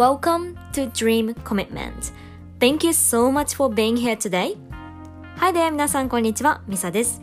[0.00, 2.12] Welcome to Dream Commitment.
[2.58, 4.56] Thank you so much for being here today.
[5.36, 7.20] Hi there, 皆さんこんにちは、ミサです。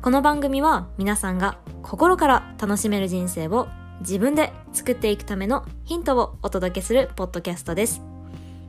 [0.00, 3.66] この番組は皆さんが心から楽しめる人生を
[3.98, 8.00] 自分で作っていくためのヒントをお届けするポッドキャストです。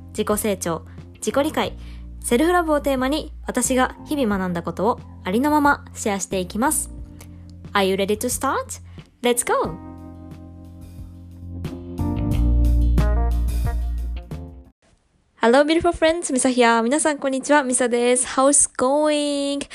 [0.10, 0.88] 自己成長、
[1.18, 1.78] 自己理解、
[2.20, 6.90] セルフラブをテーマに私が日々学んだことをありのままシェアしていきます。
[7.74, 8.82] Are you ready to start?
[9.22, 9.91] Let's go!
[15.44, 16.32] Hello, beautiful friends!
[16.32, 16.84] ミサヒア。
[16.84, 17.64] 皆さん、こんにちは。
[17.64, 18.28] ミサです。
[18.28, 19.68] How's going?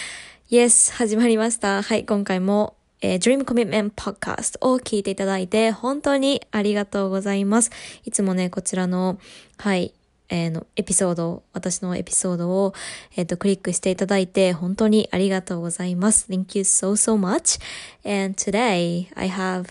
[0.49, 1.83] Yes, 始まりました。
[1.83, 7.73] はい、今回も、えー Dream Commitment Podcast を聞いていただいて、本当にありがとうございます。
[8.05, 9.19] いつもね、こちらの、
[9.59, 9.93] はい、
[10.29, 12.73] えーの、エピソード、私のエピソードを、
[13.17, 16.29] えっ、と、クリックしていただいて、本当にありがとうございます。
[16.31, 17.61] Thank you so, so much.
[18.05, 19.67] And today, I have,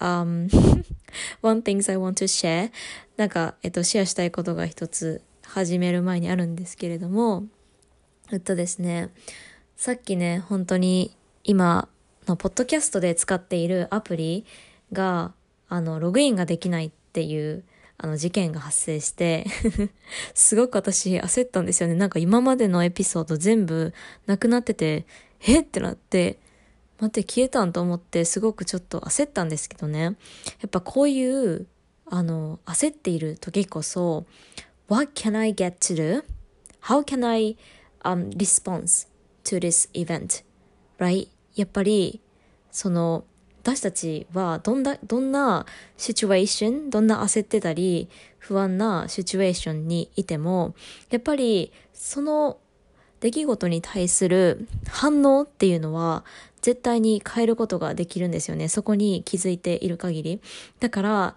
[0.00, 0.48] um,
[1.40, 2.72] one things I want to share.
[3.16, 5.22] なんか、えっ、と、シェアしたいことが一つ
[5.56, 7.46] 始める前にあるんですけれども、
[8.30, 9.08] えっとですね、
[9.74, 11.88] さっきね、本当に今
[12.26, 14.44] のポッドキャストで使っているアプリ
[14.92, 15.32] が、
[15.70, 17.64] あの、ログインができないっていう、
[17.96, 19.46] あの、事件が発生して、
[20.34, 21.94] すごく私焦ったんですよね。
[21.94, 23.94] なんか今までのエピソード全部
[24.26, 25.06] なくなってて、
[25.40, 26.38] えってなって、
[27.00, 30.02] 待って消えたんと思ってすごくちょっと焦ったんですけどね。
[30.02, 30.12] や
[30.66, 31.66] っぱこういう、
[32.04, 34.26] あの、焦っている時こそ、
[34.88, 36.22] What can I get to do?
[36.82, 37.56] How can I、
[38.04, 39.06] um, respond
[39.44, 40.44] to this event?
[40.98, 41.28] Right?
[41.54, 42.20] やっぱり、
[42.70, 43.24] その、
[43.62, 50.76] 私たちはどんな、どんなシチュエーション、どんな焦ってたり、不安なシチュエーションにいても、
[51.10, 52.58] やっぱり、その
[53.18, 56.24] 出来事に対する反応っていうのは、
[56.62, 58.68] 絶対に変えることができるんですよね。
[58.68, 60.40] そこに気づいている限り。
[60.78, 61.36] だから、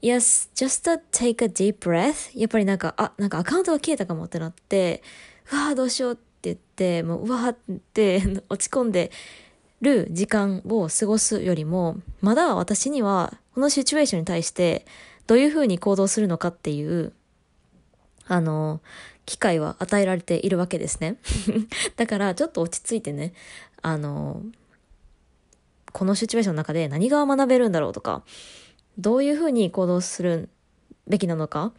[0.00, 2.38] Yes, just take a deep breath.
[2.38, 5.02] やっぱりなんか、あ、なんかアカウントが消えたかもってなって、
[5.52, 7.56] うわーどうしようって言って、もううわーっ
[7.92, 9.10] て 落ち込んで
[9.80, 14.86] る時間を過ごすよりも、まだ私にはこのシチュエーションに対して
[15.26, 17.12] どういう風に行動するのかっていう、
[18.26, 18.80] あの、
[19.26, 21.16] 機会は与えられているわけですね。
[21.96, 23.34] だからちょっと落ち着いてね、
[23.82, 24.42] あの、
[25.92, 28.22] このシチュエーションの中で何が学べるんだろうとか、
[28.98, 30.48] どういうふうに行動する
[31.06, 31.72] べきなのか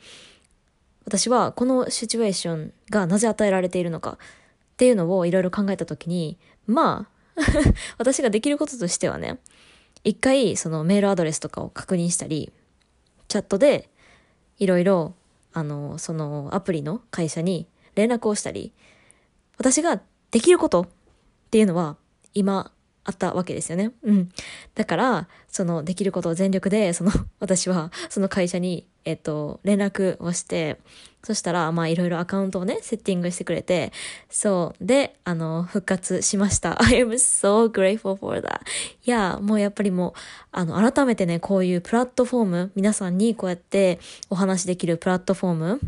[1.05, 4.17] 私はこのシチュエーションがなぜ与えられているのかっ
[4.77, 6.37] ていうのをいろいろ考えたときに、
[6.67, 7.41] まあ、
[7.97, 9.39] 私ができることとしてはね、
[10.03, 12.53] 一回そのメールアドレスとかを確認したり、
[13.27, 13.89] チャットで
[14.57, 15.15] いろいろ、
[15.51, 18.71] あの、そのアプリの会社に連絡をしたり、
[19.57, 20.87] 私ができることっ
[21.51, 21.97] ていうのは
[22.33, 22.71] 今
[23.09, 23.91] あったわけですよね。
[24.03, 24.29] うん。
[24.75, 30.79] だから、そのできることを全力で、その 私はその会社に、えっと、連絡をして、
[31.23, 33.91] そしたら、まあいろいろアカウントをね、セッティングしてくれて、
[34.29, 34.85] そう。
[34.85, 36.81] で、あの、復活しました。
[36.85, 38.59] I am so grateful for that.
[39.05, 40.13] いや、もうやっぱりもう、
[40.51, 43.99] あの、改めてね、こういうプラットフォーム、皆さんにこうやって
[44.29, 45.79] お話しできるプラットフォーム、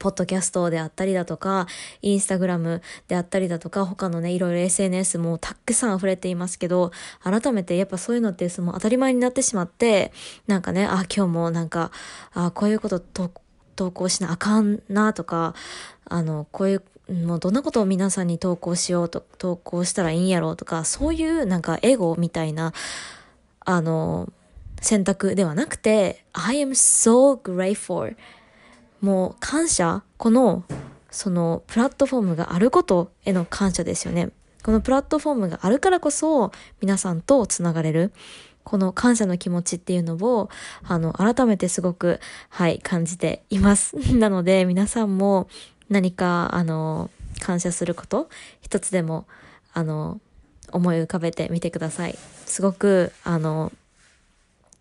[0.00, 1.66] ポッドキャストであったりだとか、
[2.00, 6.90] インスタグラムであったりだとか、他のね、いろいろ溢もたくさん溢れていますけど、
[7.22, 10.10] 改めてやっぱそういうのってその当たり前になってしまって、
[10.46, 11.92] なんかね、あ、今日もなんか、
[12.32, 13.30] あ、こういうことと
[13.76, 15.54] 投稿しなあかんなとか、
[16.06, 16.82] あの、こういう、
[17.12, 22.72] もうどんなことを皆さんに投稿しようと、投稿したらいいんやろうとか、そういうなんかエゴみたいな、
[23.66, 24.32] あの、
[24.80, 28.16] 選択ではなくて、I am so grateful
[29.00, 30.64] もう感謝この、
[31.10, 34.30] そのプラットフォームがあることへの感謝ですよね。
[34.62, 36.52] このプラットフォームがあるからこそ
[36.82, 38.12] 皆さんとつながれる。
[38.62, 40.50] この感謝の気持ちっていうのを、
[40.84, 43.96] あの、改めてすごく、はい、感じています。
[44.14, 45.48] なので、皆さんも
[45.88, 48.28] 何か、あの、感謝すること、
[48.60, 49.26] 一つでも、
[49.72, 50.20] あの、
[50.72, 52.18] 思い浮かべてみてください。
[52.46, 53.72] すごく、あの、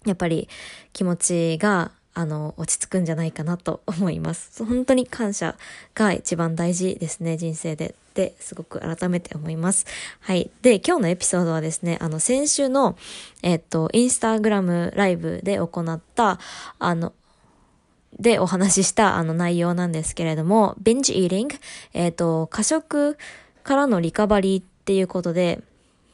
[0.06, 0.50] やっぱり
[0.94, 4.62] 気持ちが、あの、落ち着くんじゃないかなと思います。
[4.66, 5.56] 本当に感謝
[5.96, 7.96] が一番大事ですね、人生で。
[8.10, 9.86] って、すごく改めて思います。
[10.20, 10.52] はい。
[10.62, 12.98] で、今日のエピソードはですね、あの、先週の、
[13.42, 16.40] えっと、インスタグラムライブで行った、
[16.80, 17.14] あの、
[18.20, 21.58] でお話ししたあの内容なんですけれども、binge eating、
[21.94, 23.18] えっ、と、過食
[23.64, 25.62] からのリカバリーっていうことで、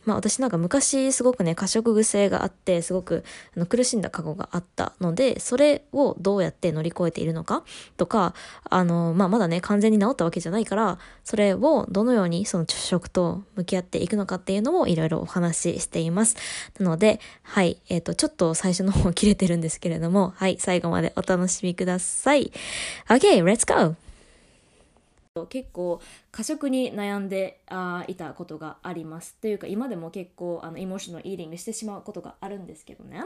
[0.05, 3.23] まあ私なんか昔すごくね、過食癖があって、すごく
[3.55, 7.63] あの苦しんだ過去があったので、それをどうやって乗り越えているのか
[7.97, 8.33] とか、
[8.69, 16.35] あの、まあまだね、完全に治ったわけじゃないから、それをどのようにその食と向き合っていくのかっていうのをいろいろお話ししています。
[16.79, 22.51] なので、はい、えっ、ー、と、ちょっと最初の方切れてるんですけれども、はい、最後までお楽しみください。
[23.09, 24.04] Okay, let's go!
[25.43, 25.99] 結構
[26.31, 29.35] 過食に悩んであいたことがあります。
[29.35, 33.21] というか今でも結構あのエモーショナルイーディングしてしまうことがあるんですけどね。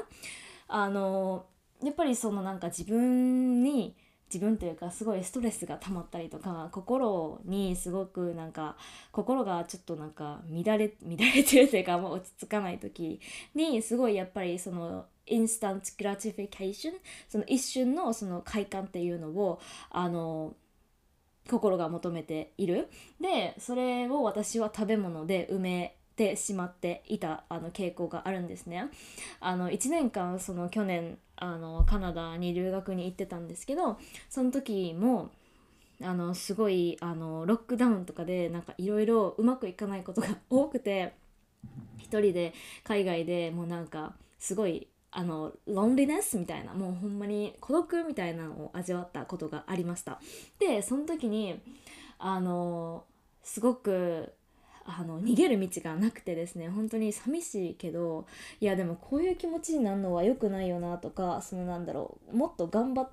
[0.68, 1.46] あの
[1.84, 3.96] やっぱりそのなんか自分に
[4.34, 8.76] 自分というかすごいストレスが溜まったりとか心にすごくなんか
[9.12, 13.20] 心がちょっとなんか乱れ 乱れてるというかもう落ち着かない時
[13.54, 16.96] にすごいやっぱりその instant gratification
[17.28, 19.60] その一瞬のその快感っていうのを
[19.92, 20.56] あの
[21.50, 22.90] 心が求めている。
[23.20, 28.90] でそれを私は食べ物で埋めてしまっていたあの傾向があるんですね。
[29.40, 33.98] あの1年間その去年あのカナダに留学に行ってたんですけど
[34.30, 35.30] その時も
[36.02, 41.14] あのすごいあのロックダウンとかでなんかいろいろうまくいかないことが多くて
[41.98, 42.54] 一人で
[42.84, 50.20] 海外でもうなんかすごいあのロンリネスみたいなもうほんまに孤独みたいなのを味わったことがありました。
[50.60, 51.60] でその時に
[52.20, 53.06] あの
[53.42, 54.34] すごく
[54.86, 58.26] あの逃げる道がなくてですね本当に寂しいけど
[58.60, 63.08] いやでもこういう気持ちになるのは良くないよなとかそのなんだろうもっと頑張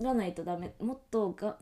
[0.00, 1.56] らないとダメもっとが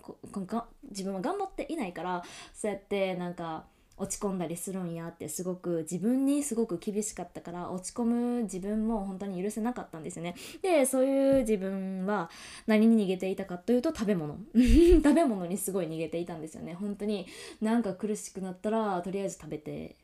[0.47, 3.65] が自分は頑張っていないからそうやってなんか
[4.01, 10.35] 落ち込んだりするんやってすごく自分にすごく厳しかったから落ち込む自分も本当に許せなかったんですよね。
[10.63, 12.31] でそういう自分は
[12.67, 14.39] 何に逃げていたかというと食べ物。
[14.55, 16.75] 食べ物にすごい逃げていたんですよね。
[16.75, 17.27] 本当に
[17.61, 19.97] なんか苦しくなったらとりあえず食べて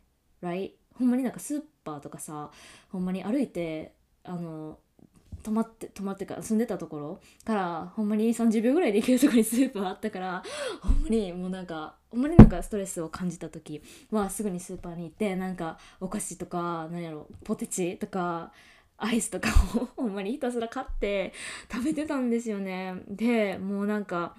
[0.43, 2.51] right ほんまになんかスーパーとかさ
[2.91, 3.93] ほんまに歩いて
[4.25, 4.79] あの
[5.47, 10.43] 泊まって泊まってから住んでたところからほんまに30秒ぐらいで行けるとこにスーパーあったから
[10.83, 18.53] ほんまにもうなんかほんまになんかストレスを感じた時はすぐにスーパーに行ってなんかお菓子とか何やろポテチとか
[18.99, 21.33] アイスとかを ほんまにひたすら買って
[21.71, 22.95] 食べてたんですよね。
[23.07, 24.35] でもうなんか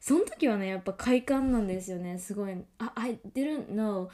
[0.00, 2.18] その時はねやっぱ快感なんですよね。
[2.18, 2.56] すごい
[2.96, 4.08] 「I didn't know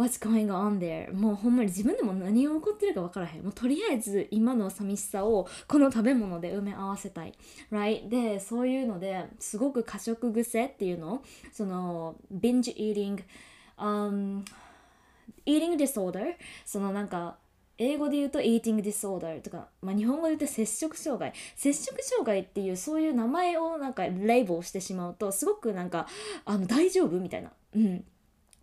[0.00, 1.12] What's going on there?
[1.12, 3.42] もうほんまに自分でも何が起こってるか分からへん。
[3.42, 7.34] もうとりあえず今の寂しさをこの食べ物で埋め合わせたい。
[7.70, 8.08] Right?
[8.08, 11.22] で、そういうのですごく過食癖っていうの？
[11.52, 13.22] その binge eating、
[13.76, 14.42] um,
[15.44, 17.36] eating disorder そのなんか
[17.76, 26.06] 英語で言うと eating disorder とか、まあ、日本語で言うと摂食障害摂食障害っていうそういう名前をなんかレイブルしてしまうとすごくなんか
[26.44, 28.04] あの大丈夫みたいな、うん、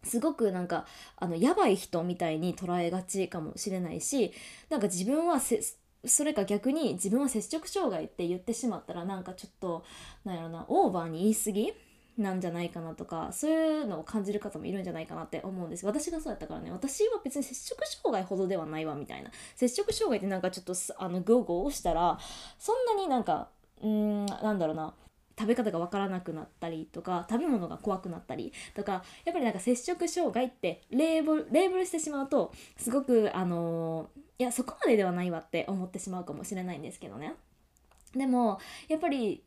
[0.07, 0.86] すごくなんか
[1.18, 4.33] あのやばい人みたいに捉えがちかもしれないし
[4.69, 9.83] なんか自分はそれか逆に自分は摂食障害って言ってしまったらなんかちょっと
[10.24, 11.74] なんやろなオーバーに言い過ぎ？
[12.18, 15.86] なんじゃないかなとかそういうのを感じる方もいるんじゃないかなって思うんです。
[15.86, 19.30] 私がそうやったからね私は別に摂食障害ほどではないわみたいな。
[19.56, 22.18] 摂食障害ってなんかちょっとあのグーグーしたら
[22.57, 23.50] そんなになんか
[23.83, 24.95] うんなんだろうな。
[25.38, 37.36] 食べ方が分からなくなったりとか食べ物が怖くなったりとかやっぱりなんか摂食障害ってレーブルレーブルしてしまうとすごくあのいやそこまでではないわって思ってしまうかもしれないんですけどね。
[38.13, 39.44] でもやっぱり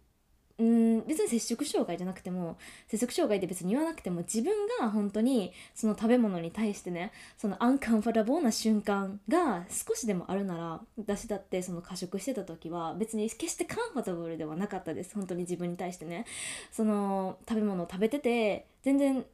[0.61, 15.15] うん別に摂食障害じゃなくても摂食障害って別に言わなくても自分が本当にその食べ物に対してねそのアンカンファタボーな瞬間が少しでもあるなら私だってその過食してた時は別に決してカンファタブルではなかったです。
[15.15, 16.27] 本当に自分に対してね。
[16.71, 19.25] その食べ物を食べてて全然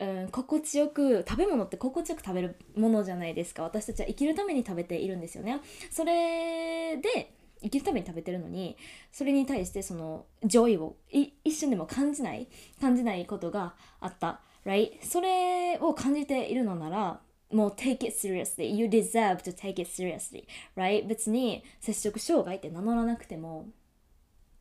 [0.00, 3.62] うん、心地よく食べ物って心地よく食べるものじゃないですか。
[3.62, 5.60] 私たちは生きるために食べているんですよね。
[5.90, 7.32] それで
[7.64, 8.76] 生きるために食べてるのに
[9.10, 12.46] それに対してその上位を一瞬でも感じない
[12.80, 14.40] 感じないことがあった。
[14.64, 14.92] Right?
[15.02, 17.20] それを感じているのなら
[17.52, 18.66] もう take it seriously.
[18.66, 20.44] You deserve to take it seriously.
[20.76, 21.06] Right?
[21.06, 23.68] 別に摂食障害って名乗らなくても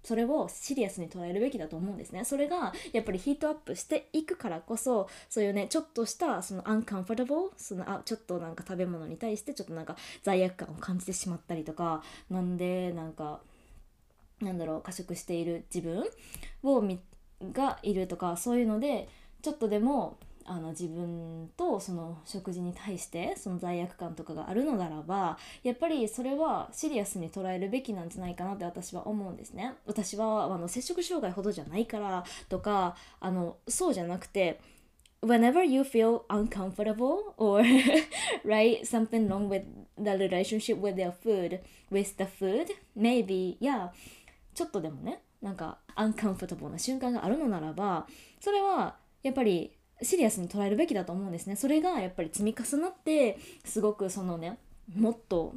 [0.03, 2.25] それをシリアスに捉えるべきだと思うんですね。
[2.25, 13.39] それがやっぱりヒートアップしていくからこそそういうねちょっとしたそのアンカンファタブルそのあちょっとなんか食べ物に対してちょっとなんか罪悪感を感じてしまったりとかなんでなんか
[14.41, 16.03] なんだろう過食している自分
[16.63, 16.99] をみ
[17.51, 19.07] がいるとかそういうので
[19.41, 29.75] ちょっとでもあの自分とその食事に対してその罪悪感とかがあるのならばやっぱりそれはシリアスに捉えるべきなんじゃないかなって私は思うんですね。
[29.85, 34.59] 私はあの摂食障害ほどじゃないからとかあのそうじゃなくて
[35.21, 37.63] whenever you feel uncomfortable or
[38.45, 39.63] right something wrong with
[39.97, 41.59] the relationship with your food
[41.89, 43.89] with the food maybe yeah
[44.53, 48.07] ちょっとでもねなんか uncomfortable な瞬間があるのならば
[48.39, 49.71] それはやっぱり
[50.03, 51.55] シリアスに捉えるべきだと思うんですね。
[51.55, 54.57] それがやっぱり積み重なってすごくそのね
[54.95, 55.53] もっと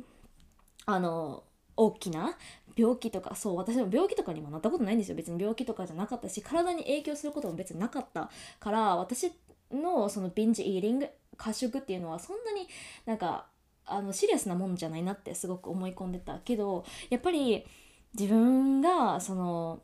[0.87, 1.43] あの
[1.77, 2.37] 大きな
[2.77, 5.17] 病気とかそう私も病気とかにもなったことないんですよ。
[5.17, 9.33] 別に病気とかじゃなかったし体に影響することも別になかったから私
[9.73, 12.69] のそのビンジイーリング過食っていうのはそんなに
[13.05, 13.47] なんか
[13.85, 17.65] あのシリアスなもんじゃないなってすごく思い込んでたけどやっぱり
[18.19, 19.81] 自分がその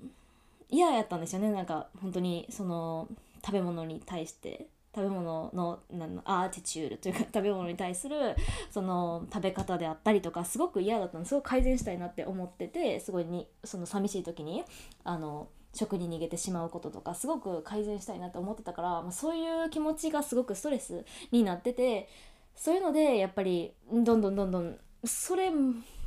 [0.70, 1.50] 嫌やったんですよね。
[1.50, 3.08] なんか本当にその
[3.44, 5.80] 食べ物に対して食べ物の
[6.24, 8.36] アーティチュールというか食べ物に対する
[8.70, 14.64] その食べ方であったりとかすごく嫌だったのすごく改善したいなって思っててすごいにその寂しい時に
[15.04, 22.08] あの食に逃げてしまうこととかすごく改善したいなって思ってたから、まあ、そういう気持ちがすごくストレスになってて
[22.54, 25.50] そういうのでやっぱりどんどんどんどんそれ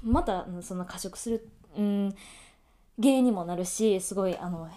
[0.04, 2.16] またその過食する、うん、
[3.02, 4.70] 原因にもなるしすごいあの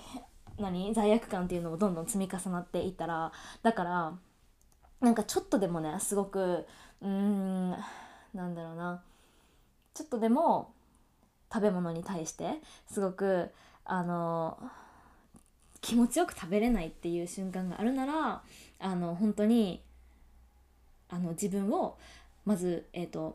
[0.59, 0.93] 何？
[0.95, 4.12] 罪悪感っていうのもどんどん積み重なっていったらだから
[5.00, 6.67] なんかちょっとでもねすごく
[7.00, 7.71] うーん
[8.35, 9.03] なんだろうな。
[9.95, 10.73] ちょっとでも
[11.53, 13.50] 食べ物に対してすごく
[13.85, 14.59] あの
[15.81, 18.43] 気持ちよく食べれないっていう瞬間があるなら
[18.79, 19.83] あの本当に
[21.09, 21.97] あの自分を
[22.45, 23.35] まず、えーと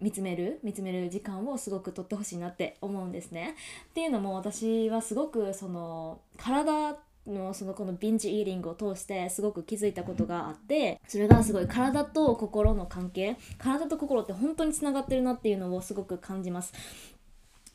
[0.00, 3.54] 見つめる見つめる時間をすごくとってほしいなって思うんですね。
[3.90, 16.72] っていうのも私はすごくその体のそのこのビンジイーリングを通してすごく気づいたことがあってそれがすごい体と心の関係体と心って本当につながってるなっていうのをすごく感じます。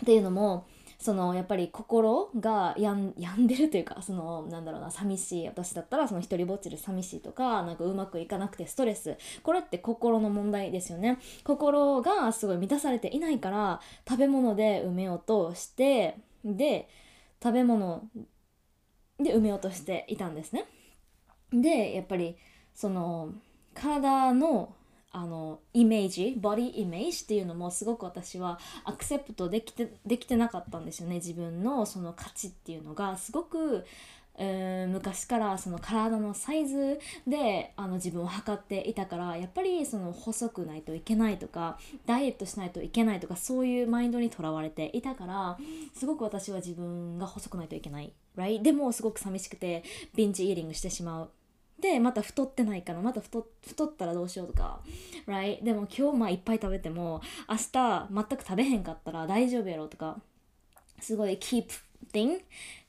[0.02, 0.66] っていうのも
[1.02, 9.18] そのやっぱり心が病んでるというかそのなんだろうな寂しい私だったらその一人ぼっちで寂しいとかなんかうまくいかなくてストレス。
[9.42, 11.18] これって心の問題ですよね。
[11.44, 16.88] 心がすごい満たされていないから食べ物で埋めようとしてで
[17.42, 18.04] 食べ物
[19.20, 20.66] で埋めようとしていたんですね。
[21.52, 22.38] でやっぱり
[22.76, 23.34] その
[23.74, 24.76] 体の
[25.14, 31.16] あのイメージボディイメージっていうのもすごく私はアクセプトできてできてなかったんですよね。
[31.16, 33.18] 自分のその価値っていうのが。
[33.18, 33.86] すごく、
[34.36, 45.58] えー、昔からその体のサイズであの自分を測っていたからやっぱりその細くないといけないとかダイエットしないといけないとかそういうマインドにとらわれていたから
[45.94, 48.62] すごく私は自分が細くないといけない、right?
[48.62, 49.84] でもすごく寂しくて
[50.16, 51.30] ビンチイーリングしてしまう。
[51.82, 54.80] でまた太ってないかなまた太太ったらどうしようとか、
[55.28, 55.64] right?
[55.64, 60.18] でも今日まあいっぱい食べても明日全く食べへんかったら大丈夫やろとか
[61.00, 61.66] すごい keep
[62.14, 62.42] thing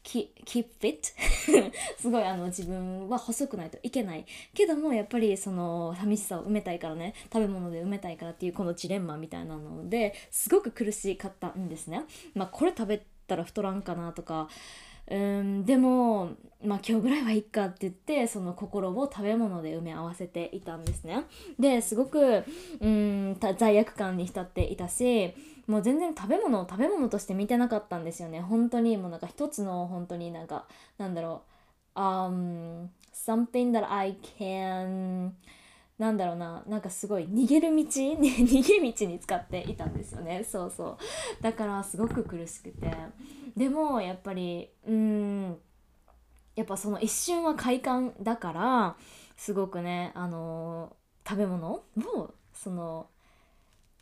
[0.05, 1.13] keep, keep fit
[1.99, 4.27] すごいあの自分は細くないといけない。
[4.55, 12.05] けどもやっぱりその寂しさを埋めたいからね食べ物で埋めたいからっていうこのジレンマみたいなのですごく苦しかったんですね。
[12.35, 14.49] まあこれ食べたら太らんかなとか
[15.11, 16.31] うんでも、
[16.65, 21.25] まあ、今日ぐらいはいっかって言ってその心を食べ物で埋め合わせていたんですね。
[21.59, 22.45] ですごく
[22.81, 25.35] うん罪悪感に浸っていたし
[25.67, 28.41] もう全然食べ物を食べ物として見てなかったんですよね。
[28.41, 30.67] 本当にもうなんか一つの本当になんか
[30.99, 31.43] なんだろ
[31.97, 35.31] う、um, something that I can
[35.99, 40.45] なんだろうななんかすごい逃げる道 逃げ道に使っていたんですよね。
[40.45, 40.99] そうそ
[41.41, 41.43] う。
[41.43, 42.91] だからすごく苦しくて。
[43.57, 45.59] でもやっぱりうん。
[46.55, 48.97] やっぱその一瞬は快感だから
[49.39, 50.95] すごくねあの
[51.27, 51.67] 食べ物？
[51.73, 53.07] をその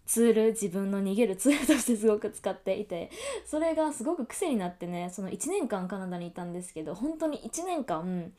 [0.04, 0.46] ツール？
[0.50, 3.12] 自分の逃げるツールとしてすごく使っていて
[3.46, 8.32] それがすごく癖になってねその1年間カナダにいたんですけど本当に1年間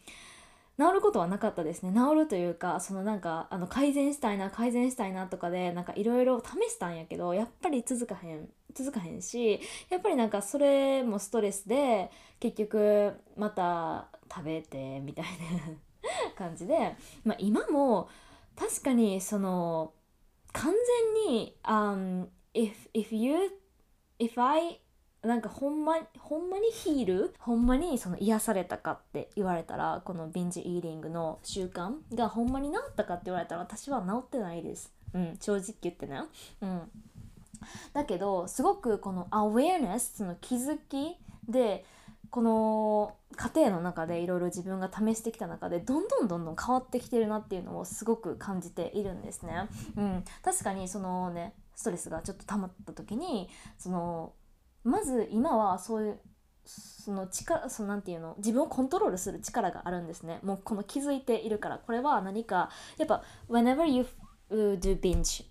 [0.77, 1.93] 治ることはなかったですね。
[1.93, 8.49] 治るというかそのなんかあの改善したいな改善したいなとかでなんかいろいろ試したんやけどやっぱり続かへん。
[8.73, 9.59] 続かへんし
[9.89, 15.31] やっぱりなんかそれもストレスで結局また食べてみたいな
[16.35, 18.09] 感じで、まあ、今も
[18.55, 19.93] 確かにその
[20.53, 20.73] 完
[21.25, 23.35] 全に、um, if, if you
[24.19, 24.79] if I
[25.23, 34.91] なんかほんまにほんまにヒールほんまにその癒されたかって言われたらこのビンジイーリングの習慣がほんまに治ったかって言われたら私は治ってないです。
[35.13, 36.21] うん、正直言ってね。
[36.61, 36.81] うん。
[37.93, 41.85] だけどすごくこのアウェアネスその気づきで
[42.29, 49.67] この過程の中でいろいろ自分が試してきた中でどんどんどんどん変わってきてるなっていうのをすごく感じているんですね。
[49.97, 54.33] うん、確かにそのねストレスがちょっと溜まった時にその
[54.83, 56.19] まず今はそういう
[56.63, 64.05] その力そのなていうの自分をコントロールする力があるんですねもうこの気づいているからこれは何かやっぱ whenever you
[64.51, 65.45] do binge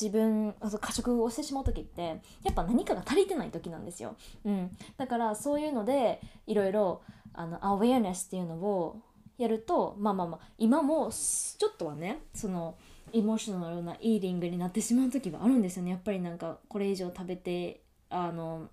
[0.00, 9.00] 自分過食をしてしまう時ってやっぱ何かが足りてない時なんですよ、うん、だからそういうのでいろいろあのアウェアネスっていうのを
[9.38, 12.76] やるとまあまあまあ今もちょっとはねその
[13.12, 15.92] エモーショナルなイーリングになってしまう時はあるんですよね。
[15.92, 18.68] やっぱりなんかこれ以上食べてあの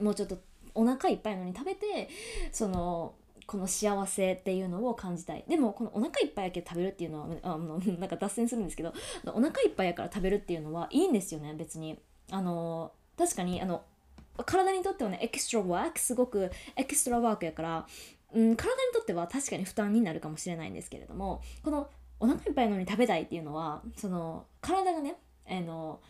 [0.00, 0.38] もうちょっと
[0.74, 2.08] お腹いっぱいのに食べて
[2.52, 3.14] その
[3.48, 5.42] この幸せっていうのを感じたい。
[5.48, 8.92] でもこのお腹いっぱいやけど食べるっていうのはあの なんか脱線するんですけど
[9.24, 11.98] お腹いっぱいやから食べるっていうのはいいんですよね別に。
[12.30, 13.82] あの確かにあの
[14.44, 17.86] 体にとってはねエクストラワークすごくエクストラワークやから、
[18.34, 21.88] うん、体にとっては確かに負担になるかもしれないんですけれどもこの
[22.20, 25.16] お腹いっぱいのに食べたいっていうのはその体がね
[25.48, 26.00] あの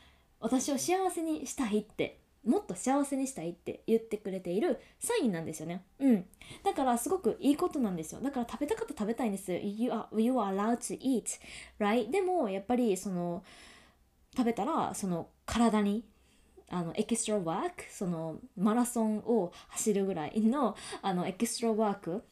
[0.41, 2.19] 私を幸せにしたいって
[2.49, 5.85] もっと幸せにしたいって言ってくれているサインなんですよね。
[6.01, 6.25] うん。
[6.65, 8.21] だからすごくいいことなんですよ。
[8.23, 9.53] だから食べたかったら食べたいんです。
[9.53, 11.39] You are, you are allowed to eat,
[11.79, 12.11] right?
[12.11, 13.45] でもやっぱりその
[14.37, 16.05] 食べたらその体に
[16.71, 22.23] あのエキストラワークそのマラソンを走るぐらいのあのエキストラワーク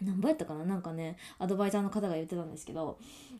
[0.00, 0.64] 何倍やったかな？
[0.64, 2.98] なんかねアドバイザーの方が言ってたんですけど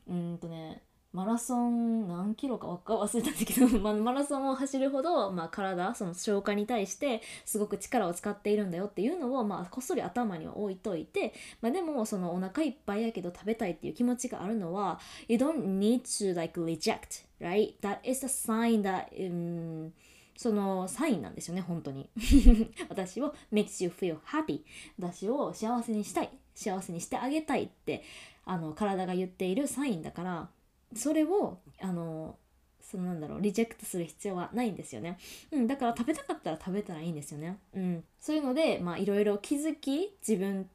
[0.08, 0.82] うんとね
[1.14, 17.74] マラソン何キロか忘れたんですけど、 ま、マラソンを走るほど、まあ、体その消化に対してすごく力を使っているんだよっていうのを、まあ、こっそり頭には置いといて、まあ、でもそのお腹いっぱいやけど食べたいっていう気持ちがあるのは You don't need to like reject right?
[17.80, 19.92] That is a sign that、um,
[20.36, 22.10] そのサインなんですよね本当に。
[22.90, 24.62] 私を makes you feel happy.
[24.98, 26.30] 私を幸せにしたい。
[26.56, 28.02] 幸せにしてあげたいって
[28.44, 30.48] あの体が言っているサインだから。
[30.94, 32.36] それをあの
[32.80, 35.18] そのなんだろうリジェクトする必要はないんですよね、
[35.50, 40.68] うん、だから食べたかったら食べたらいいんですよね、うん、そういうのでまあいろいろ気づき自分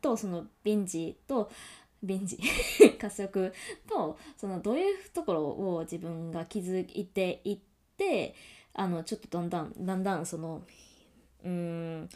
[0.00, 1.50] とそのビンジと
[2.02, 2.38] ビンジ
[3.00, 3.52] 過食
[3.88, 7.58] とそのどういうところを自分が気づいていっ
[7.96, 8.34] て
[8.74, 10.62] あのちょっとだんだんだんだんその
[11.44, 12.08] うん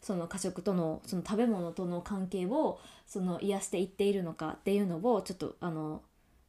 [0.00, 2.80] その過食とのその食べ物との関係を
[3.12, 6.00] その癒していっているのかっていうのをちょっとあの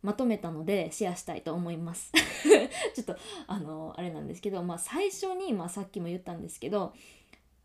[0.02, 2.14] まとめたのでシェアしたいと思います。
[2.96, 3.18] ちょっと
[3.48, 6.94] あのあれなんですけど、まあ、最初に、まあ、さっきも言ったんですけど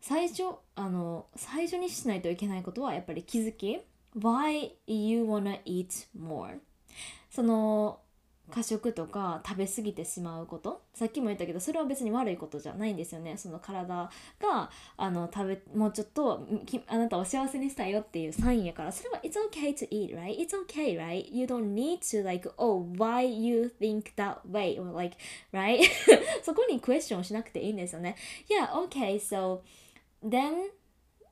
[0.01, 0.43] 最初
[0.75, 3.79] あの最初にしないといけないことはやっぱり気づき。
[4.17, 6.59] Why you wanna eat more?
[7.29, 8.01] その
[8.49, 10.81] 過食とか食べ過ぎてしまうこと。
[10.93, 13.37] さっきも言ったけどそれは別に悪いことじゃないんですよね。
[13.37, 14.09] その体
[14.41, 16.47] があの食べもうちょっと
[16.87, 18.91] あなたを幸せにしたいよっていうサインやから。
[18.91, 20.37] それは It's okay to eat right?
[20.37, 21.27] It's okay right?
[21.31, 24.79] You don't need to like oh why you think that way?
[24.79, 25.17] or like
[25.53, 25.79] right?
[26.43, 28.15] そこにクエスチョンしなくていいんですよね。
[28.49, 29.61] Yeah okay so
[30.23, 30.69] then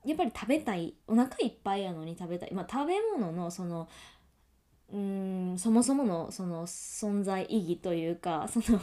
[0.06, 0.94] やっぱり食べたい。
[1.08, 2.54] お腹いっぱいやのに食べたい。
[2.54, 3.90] まあ食べ物のその
[4.94, 8.80] うんそもそものその存在意義というか その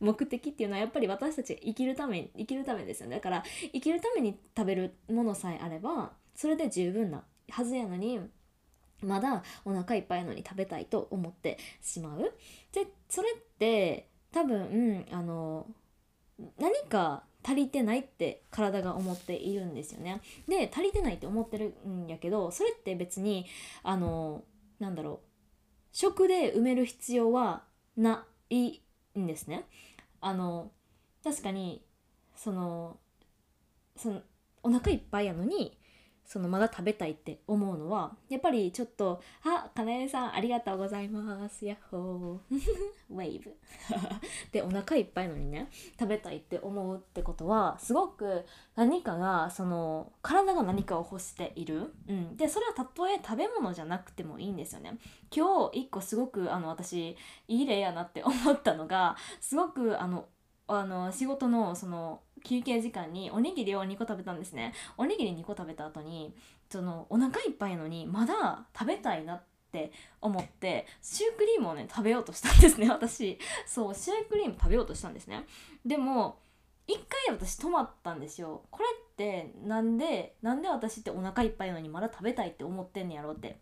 [0.00, 3.16] 目的っていうのはやっぱり私たち生きるため生きるためですよね。
[3.16, 8.20] だから生きるために食べるものさえあればそれで十分なはずやのに
[9.02, 12.32] まだお腹いっぱいのに食べたいと思ってしまう。
[12.72, 15.66] でそれって多分あの
[16.58, 20.20] 何か足りてないって体が思っているんですよね。
[20.48, 23.46] で足りてないって思ってるんやけどそれって別に
[23.82, 24.44] あの
[24.78, 25.31] なんだろう
[25.92, 27.64] 食で埋める必要は
[27.96, 28.80] ない
[29.18, 29.66] んですね。
[30.20, 30.70] あの
[31.22, 31.84] 確かに
[32.34, 32.98] その
[33.96, 34.22] その
[34.62, 35.78] お腹いっぱいやのに
[36.24, 41.66] そのまだ食べたいって思うのはやっぱりちょっと「あかなえさんありがとうございます。
[41.66, 42.56] ヤッホー。
[43.10, 43.54] ウェーブ」
[44.52, 54.98] でお腹いっぱいのにね食べたいって思うってことはすごく何かがその体が何かを欲している、うん、でそれはたとえ食べ物じゃなくてもいいんですよね。
[55.34, 57.16] 今日一個すごくあの私
[57.48, 60.26] いい例やなって思ったのがすごくあの
[60.66, 64.74] あの仕事のその休憩時間におにぎりを2個食べたんですね。
[64.96, 66.34] おにぎり2個食べた後に
[66.70, 72.88] そのお腹いっぱいのにまだ食べたいなって思ってシュークリームをね食べようとしたんですね。
[72.90, 73.38] 私。
[73.66, 75.46] そうシュークリーム食べようとしたんですね。
[75.84, 76.38] でも
[76.86, 78.62] 一回私止まったんですよ。
[78.70, 83.60] これってなんでなんで私ってお腹いっぱいのにまだ食べたいって思ってんねやろうって。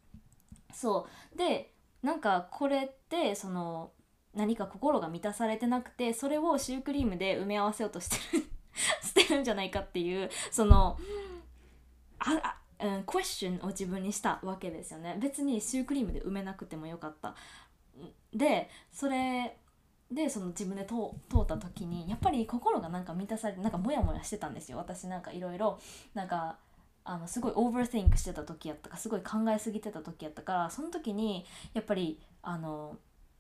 [0.73, 1.39] そう。
[1.39, 3.93] でなんかこれってその
[4.35, 8.45] 何か心が満たされてなくてそれをシュークリームで埋め合わせようとしてる。
[9.03, 10.99] してるんじゃないかっていうその
[12.19, 15.17] ああ、うん、クエスチョンを自分にしたわけですよね。
[15.21, 17.35] 別にシュークリームで埋めなくてもよかった。
[18.33, 19.57] でそれ
[20.11, 20.95] でその自分で通
[21.29, 24.79] 通った時にやっぱり心がなんか満たされてなんかモヤモヤしてたんですよ。
[24.79, 25.79] 私なんかいろいろ
[26.15, 26.59] なんか
[27.05, 32.97] あのすごいオーバー think してた時やったかすごい考えすぎてた時やったからその時にやっぱりあの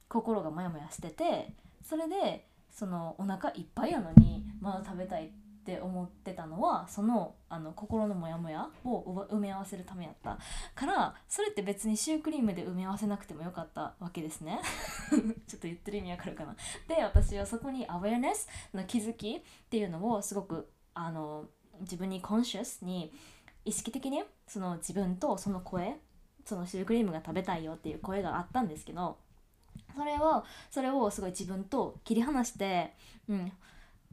[0.09, 10.39] 心がモヤモヤしててそれでそのお腹いっぱいやのにまだ食べたいって思ってたのはそのあの心のモヤモヤを埋め合わせるためやった。
[10.75, 14.61] からそれって別にシュークリームで埋め合わせなくてもよかったわけですね。
[15.47, 16.57] ちょっと言ってる意味わかるかな。
[16.89, 21.47] で私はそこにアウェアネスの気づきっていうのをすごくあの
[21.81, 23.13] 自分にコンシャスに
[23.65, 26.01] 意識的にその自分とその声
[26.45, 29.19] そのシュークリームが食べたいよっていう声があったんですけど
[30.01, 32.95] それをそれをすごい自分と切り離して
[33.29, 33.53] うん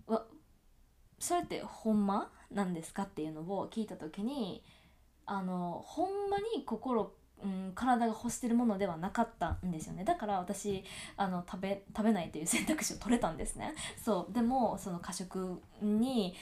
[0.06, 0.26] わ
[1.18, 4.64] それってほんまなんですかっていうのを聞いた時に
[5.26, 10.04] あのほんまに心うん、体が欲してるものではなかったんですよね。
[10.04, 10.84] だから私
[11.18, 13.76] あの食べ食べないという選択肢を取れたんですね。
[14.04, 16.34] そうでもその過食に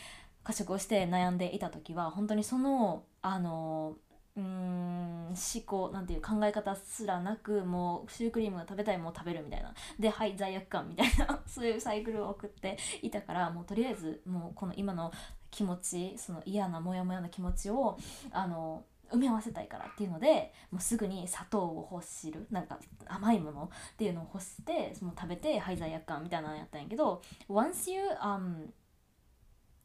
[0.46, 3.98] 過食をして悩んでいた時は本当にそのあの
[4.38, 9.74] うん思考なんていう考え方すらなくもうシュークリームが食べたいもう食べるみたいな。
[9.98, 11.42] ではい罪悪感みたいな。
[11.48, 15.12] そういうサイクルを送っていたからもうとりあえずもうこの今の
[15.52, 17.98] 気持ちその嫌なモヤモヤな気持ちを
[18.32, 28.68] あの埋め合わせたいからっていうのでもうすぐに砂糖を欲しるなんか甘いものっていうのを欲してその食べてはい罪悪感みたいなのやったんやけど once you、um,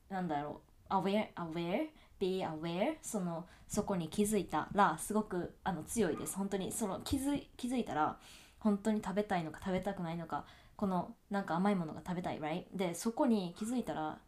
[0.09, 0.61] なんだろ
[0.91, 1.89] う aware aware
[2.21, 6.37] be aware そのそこに気づいたらすごくあの強いです。
[6.37, 8.19] 本当にその気づ気づいたら
[8.61, 10.45] 本当に食べたいのか食べたくないのか
[10.77, 14.19] このなんか甘いものが食べたい right でそこに気づいたら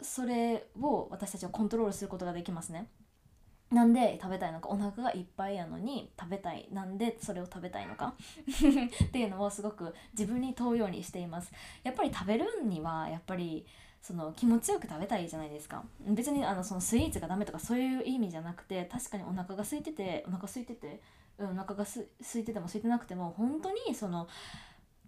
[0.00, 2.88] それを私たちはコントロールすることができますね。
[3.70, 6.68] なんで食べたいのかお腹がいっぱいやのに食べたい。
[6.72, 8.14] なんでそれを食べたいのか？
[9.04, 11.52] っていうのをすごく自分に問うようにしています。
[11.82, 13.66] やっぱり食べるにはやっぱり
[14.02, 15.84] その気持ちよく食べたいじゃないですか。
[16.00, 21.00] 別にあのそのスイーツがダメとかそういう意味じゃなくて確かにお腹が空いててお腹空いてて、
[21.38, 24.26] うん、お腹がす空いてても空いてなくても本当にその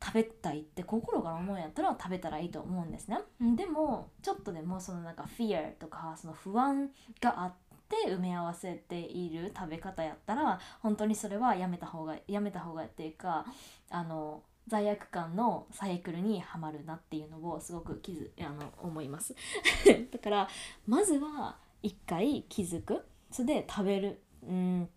[0.01, 3.19] 食べたいって心から思うんやったら食べたらいいと思うんですね。
[3.57, 6.89] でもちょっとでもそのなんか fear とかその不安
[7.21, 7.53] があっ
[7.89, 13.45] て埋め合わせている食べ方やったら本当にそれはやめた方がやめた方がっていうか
[13.91, 19.35] あの罪悪感のサイクルにはまるなっていうのをすごく気づあの思います。
[20.11, 20.49] だから
[20.87, 23.05] まずは一回気づく。
[23.31, 24.23] それで食べる。
[24.43, 24.89] うん。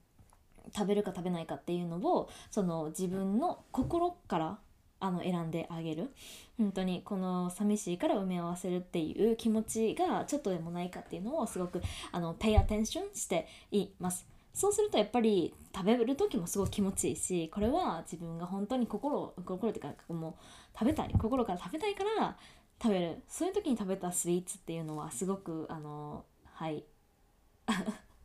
[0.75, 4.60] 食べるか食べないかっていうのをその自分の心から
[4.99, 6.13] あの選んであげる。
[6.58, 14.27] 本当にこの寂しいから埋め合わせるっていう気持ちがちょっとでもないかっていうのをすごくあの pay attention しています。
[14.57, 20.33] そうするとやっぱり食べる時もすごい気持ちいいしこれは自分が本当に心心っていうかもう
[20.73, 22.35] 食べたい心から食べたいから
[22.81, 23.21] 食べる。
[23.27, 26.83] そういう時に食べたスイーツっていうのはすごくあのはい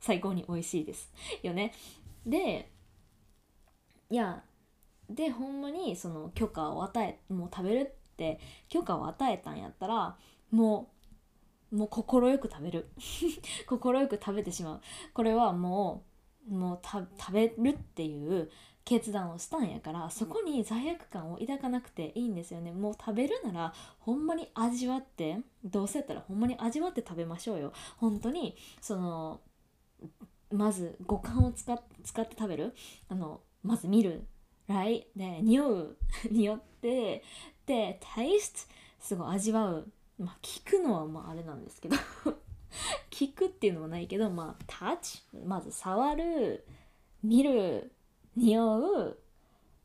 [0.01, 1.75] 最高に美味しいですよね。
[2.25, 2.71] で
[4.09, 4.43] いや
[5.11, 8.41] でほんまにその許可を与えもう食べるって
[8.71, 10.17] 許可を与えたんやったら
[10.51, 10.89] も
[11.73, 12.89] うもう快く食べる。
[13.69, 14.81] 快く食べてしまう。
[15.13, 16.12] これはもう
[16.49, 18.51] もう食べるっていう
[18.85, 22.73] 決断をしたんやからそこに罪悪感を抱かなくていいんですよね。
[22.73, 27.73] もう食べるならほんまに味わってどうせやったらほんまに味わって食べましょうよ。
[27.99, 29.41] 本当にその
[30.51, 32.75] まず五感を使っ使って食べる。
[33.09, 34.27] あのまず見る。
[34.69, 35.97] right で匂う。
[36.31, 37.23] 匂って
[37.67, 38.67] で taste
[38.99, 39.93] すごい味わう。
[40.19, 41.97] まあ聞くのはまああれなんですけど
[43.11, 46.67] 聞くっていうのもないけどまあタッチまず触る
[47.23, 47.93] 見る
[48.37, 49.19] 匂う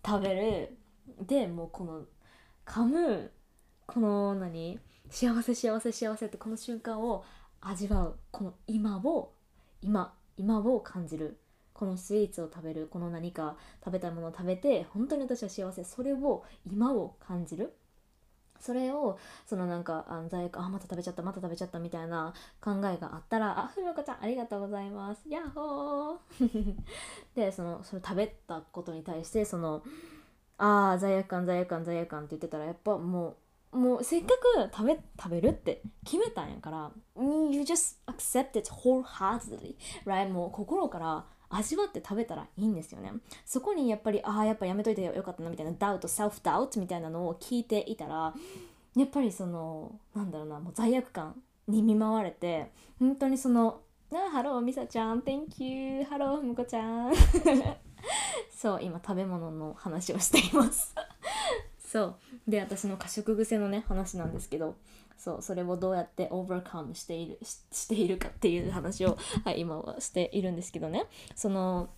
[0.05, 0.77] 食べる。
[1.25, 2.05] でもうこの
[2.65, 3.31] 噛む
[3.85, 4.79] この何？
[5.09, 7.23] 幸せ幸せ幸せってこの瞬間を
[7.61, 8.19] 味わう。
[8.31, 9.33] この今を
[9.81, 11.39] 今今を感じる。
[11.73, 12.87] このスイーツを食べる。
[12.87, 15.83] この何か食べたいものを食べて本当に私は幸せ。
[15.83, 17.73] それを今を感じる。
[18.59, 26.75] それをそのなんかあの罪悪あまた食べちゃったまた食べちゃったみたいな考えがあったら「あふみこちゃんありがとうございますヤッホー!
[27.35, 29.83] 」でそのそれ食べたことに対してその
[30.57, 33.35] 「ああ罪悪感罪悪感罪悪感」って言ってたらやっぱも
[33.73, 43.11] うもうせっかく食べ食べるって決めたんやから You just accept it wholeheartedly right もう心から味わって食べたらいいんですよね。
[43.45, 48.33] そこにやっぱりああやっぱやめといてよかったなみたいなダウトセルフダウトみたいなのを聞いていたら
[48.95, 51.35] やっぱりそのなんだろうなもう罪悪感
[51.67, 53.81] に見舞われて本当にその
[54.11, 57.13] 「あハローミサちゃん Thank you ハロームコちゃん」
[58.55, 60.95] そう今食べ物の話をしています。
[61.79, 62.15] そう。
[62.47, 64.75] で私の過食癖のね話なんですけど。
[65.17, 71.05] そうそれをどうやってオーバーカムしているししているかっていう話を、 はい、今はしているんですけどね。
[71.35, 71.89] その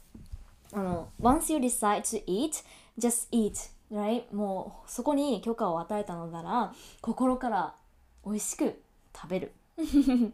[0.71, 2.63] あの Once you decide to eat
[2.97, 4.23] just eat right?
[4.33, 7.75] もうそこに許可を与えたのなら心から
[8.25, 8.81] 美味しく
[9.15, 9.51] 食べる。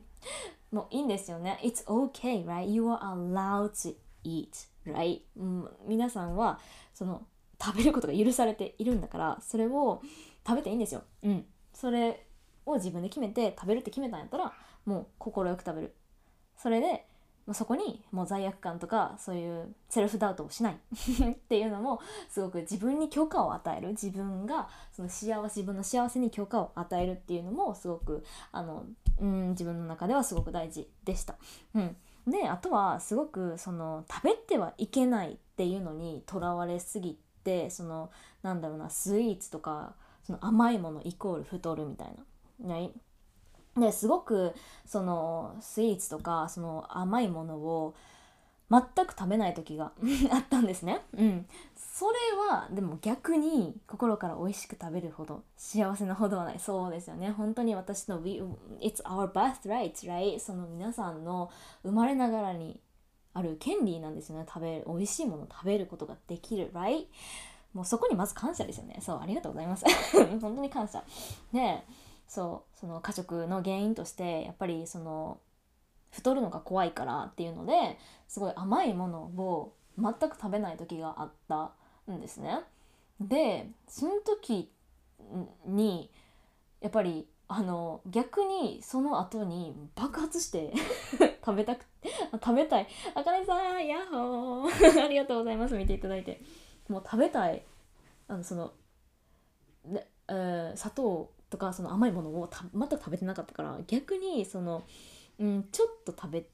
[0.71, 1.59] もういいんですよね。
[1.63, 2.67] It's okay right?
[2.67, 6.59] You are allowed to eat right、うん、皆さんは
[6.93, 7.25] その
[7.63, 10.01] 食べることが許されているんだからそれを
[10.45, 11.03] 食べていいんですよ。
[11.23, 12.24] うん、それ
[12.65, 14.53] を自分で決めて食べるって決めたんやったら
[14.85, 15.95] もう快く食べる。
[16.57, 17.05] それで、
[17.53, 20.73] そこにもう罪悪感とかそういうセルフダウトをしない
[21.31, 28.85] っていうのもすごく自分に許可を与える自分がその幸せ自分の幸せに許可を与えるっていうのもすごくあの、
[29.19, 31.35] うん、自分の中ではすごく大事でした。
[31.75, 38.09] うん、であとはすごくその食べてはいけないっていうのにとらわれすぎてその
[38.41, 42.15] なんだろうなスイーツとかその甘いものイコール太るみたいな。
[42.59, 42.91] ね、
[43.77, 44.53] ですごく
[44.85, 47.95] そのスイーツとかその甘いものを
[48.69, 49.91] 全く食べない時が
[50.31, 51.01] あったんですね。
[51.13, 51.45] うん。
[51.75, 52.15] それ
[52.49, 56.59] はでも逆に心から美味しく食べるほど幸せなほどはない。
[56.59, 57.31] そうですよね。
[57.31, 60.39] 本当に私の It's our birthright, right?
[60.39, 61.51] その皆さんの
[61.83, 62.79] 生まれながらに
[63.33, 64.45] ある権利なんですよね。
[64.47, 67.05] 食べる、美味しいものを食べることができる、right?
[67.73, 68.97] もうそこにまず感謝ですよね。
[69.01, 69.85] そう、ありがとうございます。
[70.41, 71.03] 本当に感謝。
[71.51, 71.83] で、
[72.27, 75.39] そうその過食の原因としてやっぱりその
[76.11, 81.71] 太るのが怖いからっていうのですごい甘いものを全く食べない時があった
[82.11, 82.59] んですね。
[83.19, 84.69] でその時
[85.65, 86.09] に
[86.81, 90.73] やっぱりあの逆にその後に爆発して
[91.45, 91.85] 食べたく
[92.33, 92.87] 食べたい。
[93.13, 95.03] あかねさんヤッホー。
[95.05, 95.75] ありがとうございます。
[95.77, 96.41] 見ていただいて。
[96.89, 97.63] もう食べたい。
[98.27, 98.73] あのその、
[99.85, 104.83] ねえー、砂糖とかその甘いものを全く食べてなかったから逆にその、
[105.39, 106.45] うん、ちょっと食べ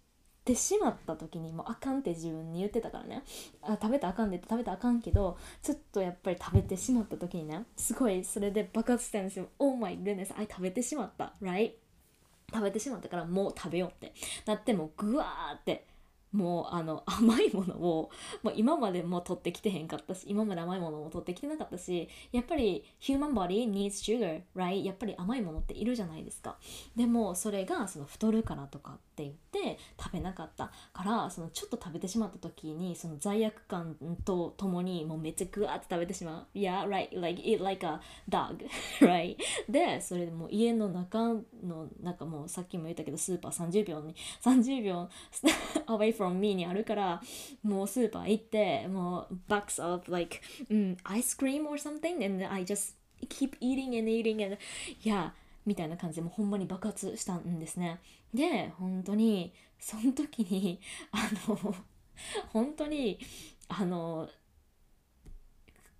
[0.45, 3.23] てしまった時にもうあかんって自分に言ってたからね。
[3.63, 9.47] あ食べたあかんでって食べたあかんけどちょっとやっぱり食べてしまった時にねすごいそれで爆発したんですよ。
[9.57, 11.33] Oh my goodness あ食べてしまった。
[11.41, 11.71] Right?
[12.53, 14.13] 食べてしまったからもう食べようって。
[14.45, 15.87] なってもうぐわーって
[16.31, 18.09] もうあの甘いものを
[18.41, 24.83] もう今までも取ってきてへんかったし今まで甘いものも取ってきてなかったしやっぱり human body needs sugar right?
[24.83, 26.57] やっぱり甘いものっているじゃないですか。
[26.95, 36.57] でもそれがその太るからとかって言って食べなかったからそのちょっと食べてしまった時にその罪悪感とともにもうめっちゃグワーって食べてしまう。
[36.57, 37.09] Yeah right?
[37.19, 38.65] Like eat like a dog
[39.01, 39.35] right?
[39.69, 45.09] でそれでもう家の中のなんかもうさっきも言ったけどスーパー30秒に30秒
[45.87, 47.21] away from from me にあるから
[47.63, 52.93] もうスーパー行ってもう box of like、うん、ice cream or something and I just
[53.27, 54.57] keep eating and eating and
[55.03, 55.31] yeah
[55.65, 57.99] みたいな感じでもうほんまに爆発したんですね。
[58.33, 60.79] で本当にその時に
[61.11, 61.75] あの
[62.49, 63.19] 本当に
[63.67, 64.29] あの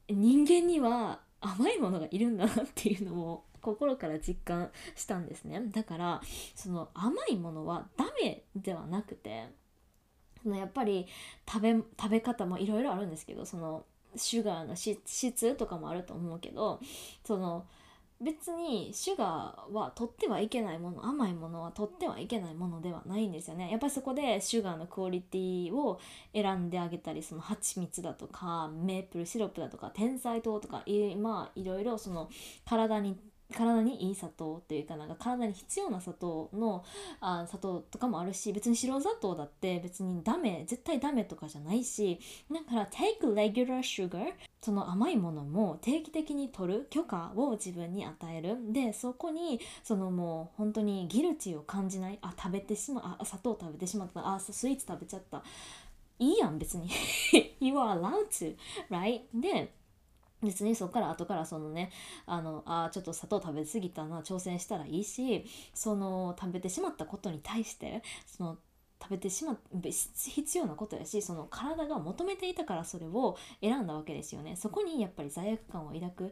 [0.10, 5.62] 人間には甘いものがいるんだなっていうのを心から実感したんですね。
[5.68, 6.22] だから
[6.56, 9.50] その甘いものはダメではなくて
[10.42, 11.08] そのやっぱり
[11.48, 16.80] 食べ食べ方もいろいろあるんですけどそのシュガーの質とかもあると思うけど
[17.24, 17.66] その
[18.22, 23.72] 別にシュガーは取ってはいけないもの甘いものは取ってはいけないものではないんですよね。
[23.72, 26.00] やっぱりそこでシュガーのクオリティを
[26.34, 30.84] 選んであげたりその蜂蜜だとかメープルシロップだとか天才糖とか
[31.18, 32.30] まあいろいろその
[32.64, 33.18] 体に
[33.52, 36.84] 体にいい砂糖っていうかなんか体に必要な砂糖の
[37.20, 42.20] あ砂糖とかもあるし別に白砂糖だって別にダメ絶対ダメとかじゃないし
[42.52, 48.58] だから take regular sugar その甘いものも定期的に取る許可を自分に与える。
[48.72, 55.44] でそこにそのもう本当にギルティを感じないあ食べてしまあ砂糖食べてしまったあスイーツ食べちゃった。
[56.20, 56.88] いいやん別に。
[57.60, 58.56] You are allowed to
[58.92, 59.22] right?
[59.34, 59.74] で
[60.44, 61.92] 別にそこから後からそのね
[62.26, 68.58] あのあちょっと砂糖食べ過ぎたな挑戦したらいいしその食べてしまったことに対してその
[69.02, 74.56] 食べてしま必要なことやしその体が求めていたからそれを選んだわけですよね。
[74.56, 76.26] そこにやっぱり罪悪感を抱く。
[76.28, 76.30] っ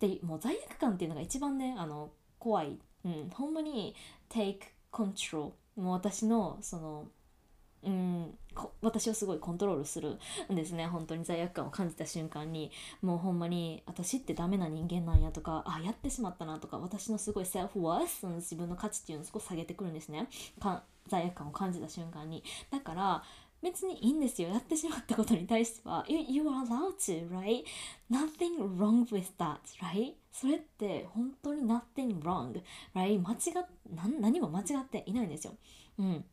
[0.00, 3.94] てもう罪悪感っていうのが一番ねあの怖い、うん、ほんまに
[4.30, 7.08] take control もう私のその
[7.84, 8.38] うん。
[8.82, 10.18] 私をすごいコントロールする
[10.52, 20.28] んですね本当に罪悪感を感じた瞬間にもうほんまに私ってダメな人間なんやとかあやってしまったなとか私のすごいセルフワース自分の価値っていうのをすごい下げてくるんですね。
[20.60, 22.42] か罪悪感を感じた瞬間に。
[22.70, 23.22] だから
[23.62, 24.48] 別にいいんですよ。
[24.48, 27.64] やってしまったことに対しては you, you are allowed to right?
[28.10, 30.14] Nothing wrong with that right?
[30.32, 32.60] それって本当に nothing wrong
[32.94, 33.20] right?
[33.20, 35.54] 間違っ何何も間違っていないんですよ。
[35.98, 36.24] うん。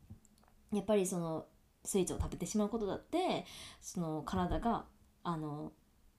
[0.73, 1.45] やっぱりその
[1.84, 3.45] スイーツを食べてしまうことだって
[3.82, 4.86] その体が
[5.23, 5.71] あの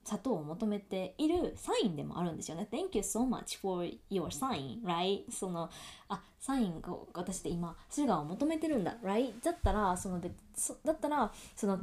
[0.09, 2.67] 砂糖を求めているサインでもあるんですよね。
[2.71, 5.29] Thank you so much for your sign, right?
[5.31, 5.69] その、
[6.07, 9.33] あ、サインが私で今、シュガーを求めてるんだ、right?
[9.43, 10.29] だったら、その、だ
[10.93, 11.81] ったら、その、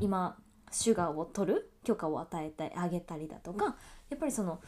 [0.00, 0.36] 今、
[0.70, 3.76] シュガーを取る許可を与えてあげたりだとか、
[4.10, 4.60] やっぱりその、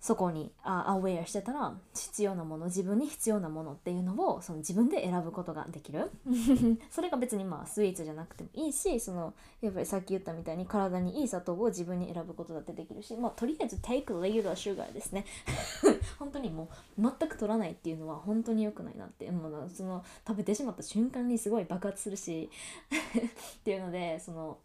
[0.00, 6.10] そこにあアウェアしてたら必要なもの自分に必要なものっていうのをその自分で選ぶことができる。
[6.90, 15.24] それが別にまあスイーツじゃなくてもいいしそのやっぱりさっき言ったみたいに体にいい砂糖を自分に選ぶことだってできるしまあとりあえず take regular sugar ですね。
[16.18, 19.28] 本当にもう全く取らないっていうのは本当に良くないなって。
[19.30, 22.50] もうその食べてしまった瞬間にすごい爆発するし
[23.60, 24.58] っていうのでその、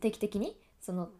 [0.00, 1.10] 定期的にその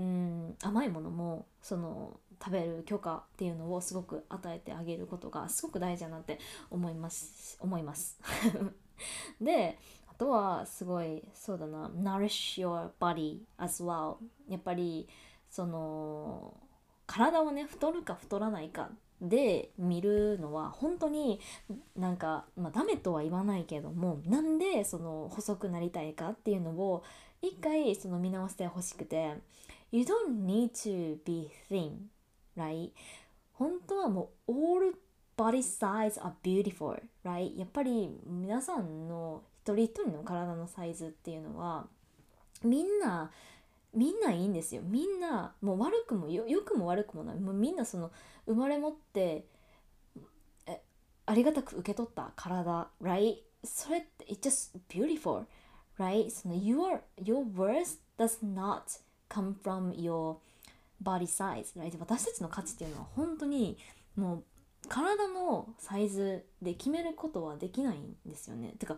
[0.00, 6.38] うん甘いものもその食べる許可っていうのをすごく与えてあげることがすごく大事だなって
[6.70, 8.18] 思います思います。
[9.40, 9.78] で
[10.10, 14.16] あとはすごいそうだな nourish your body as well
[14.48, 15.06] やっぱり
[15.50, 16.54] その
[17.06, 21.40] 体をね太るか太らないかで見るのは本当に
[21.94, 27.02] なんか、まあ、ダメとは言わないけどもなんでその細くなりたいかっていうのを
[27.42, 29.34] 一回その見直してほしくて。
[29.92, 32.08] You don't need to be thin,
[32.56, 32.90] right?
[33.54, 34.94] 本当はもう all
[35.36, 37.56] body size are beautiful, right?
[37.58, 41.86] やっぱり皆さんの一人一人の体のサイズっていうのは
[42.62, 43.30] みんな
[43.92, 48.10] みんないいんですよみんなもう悪くもよくも悪くもないもうみんなその
[48.46, 49.44] 生まれ持って
[50.66, 50.80] え
[51.26, 55.44] ありがたく受け取った体 right それって it's just beautiful
[55.98, 59.00] right その your your worth does not
[59.30, 60.36] come from your
[61.02, 61.96] body size、right?
[61.98, 63.78] 私たちの価値っていうのは本当に
[64.16, 64.44] もう
[64.88, 68.74] 体のサイズで決めることはできないんですよね。
[68.78, 68.96] てか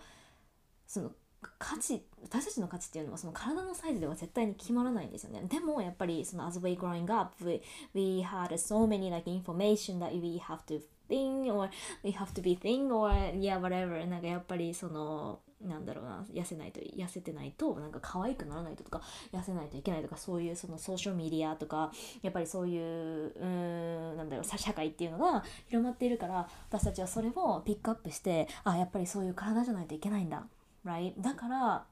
[0.86, 1.12] その
[1.58, 5.42] 価値私たちの価値っていうのはその体のサイズでは絶対に決まらないんですよね。
[5.48, 7.60] でもやっぱりその as we growing up we,
[7.94, 11.68] we had so many like information that we have to think or
[12.04, 19.00] we have to be thin or yeah whatever なんかやっぱりそのなんだろうな痩せないと痩せてないとなんか可愛くならないととか
[19.32, 30.44] 痩せないといけないとかそういうそのソーシャルメディアとかやっぱりそういううんなんだろう社会っていうのが広まっているから私たちはそれをピックアップしてあやっぱりそういう体じゃないといけないんだ、
[30.84, 31.14] right?
[31.20, 31.84] だから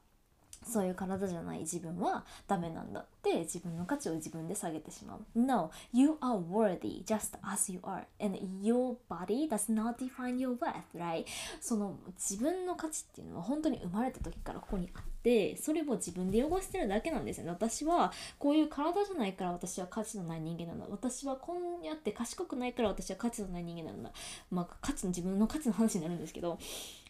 [0.63, 5.39] そういう体じゃない自分はダメなんだて自分の価値を自分で下げてしまう。
[5.39, 10.73] No, you are worthy just as you are and your body does not define your worth,
[10.95, 11.25] right?
[11.59, 17.51] その自分の価値っていうのは本当に生まれた時からここにあってそれを自分で汚してるだけなんですよね。
[17.51, 20.85] 私はこういう体じゃないから私は価値のない人間なんだ。
[20.89, 24.11] 私はこうやって賢くないから私は価値のない人間なんだ。
[24.49, 26.57] まあ価値の自分の価値の話になるんですけど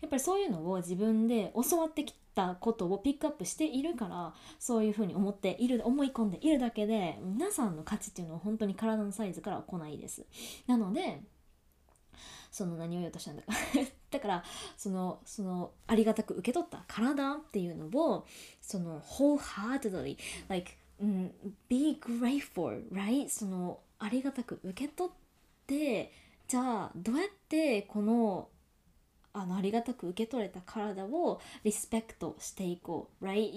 [0.01, 10.25] やっぱりそういうのを自分で教わってきたことをピックアップしているからそういうふうに思っている思い込んでいるだけで皆さんの価値っていうのは本当に体のサイズからは来ないです。
[10.67, 11.21] なので
[12.51, 13.53] その何を言おうとしたんだか。
[14.11, 14.43] だから
[14.77, 18.25] そのそのありがたく受け取った体っていうのを
[18.61, 20.17] その wholeheartedly
[20.49, 21.31] like、um,
[21.69, 23.29] be grateful right?
[23.29, 25.13] そのありがたく受け取っ
[25.65, 26.11] て
[26.47, 28.49] じゃあどうやってこの
[29.33, 33.25] あのありがたく受け取れた体をリスペクトしていこう。
[33.25, 33.49] Right?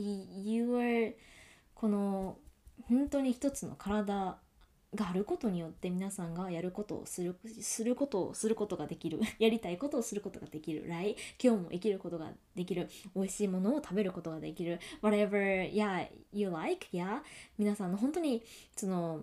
[0.45, 1.15] You are
[1.85, 2.39] この
[2.89, 4.39] 本当に一つの体
[4.95, 17.21] があることによって皆さんがやることをするすることをすることができる やりたいことをすることができる right 今日も生きることができる美味しいものを食べることができる whatever yeah you like yeah
[17.59, 18.43] 皆さんの本当に
[18.75, 19.23] その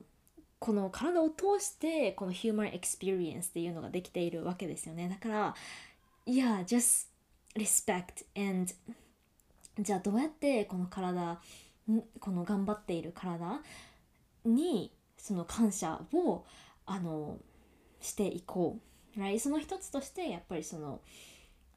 [0.60, 5.10] この体を通してこの human experience っていうのができているわけですよね。
[5.10, 5.56] だから
[6.28, 7.08] yeah just
[7.56, 8.72] respect and
[9.80, 11.42] じゃあどうやってこの体
[12.20, 13.60] この頑張っている体
[14.46, 16.46] にその感謝を
[16.86, 17.38] あの
[18.00, 18.80] していこ
[19.16, 19.40] う、right?
[19.40, 21.02] その一つとしてやっぱりその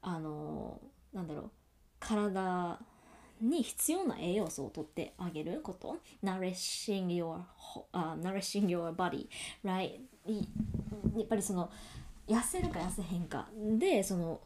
[0.01, 0.79] あの
[1.13, 1.51] なんだろう
[1.99, 2.79] 体
[3.41, 5.97] に必要な栄養素を取ってあげること。
[6.23, 7.41] Nourishing your,、
[7.93, 9.27] uh, nourishing your body
[9.63, 9.99] right
[11.15, 11.69] やっぱりその
[12.27, 13.47] 痩せるか痩せへんか。
[13.77, 14.41] でその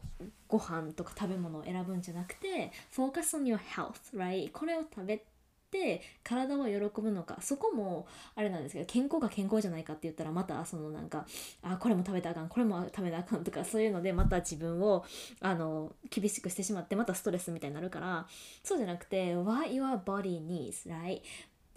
[0.48, 5.24] ご飯とか食べ物を選ぶんじゃなくて focus on your health right これを食べ
[5.70, 11.26] って体は喜ぶのかそこもあれなんですけど健康が健康じゃないかって言ったらまたそのなんか
[11.62, 15.04] あこれも食べたあかんこれも食べたあかんとかそういうのでまた自分を
[15.40, 18.26] あの厳しくしてしまってまたストレスみたいになるから
[18.64, 21.20] そうじゃなくて What your body needs right?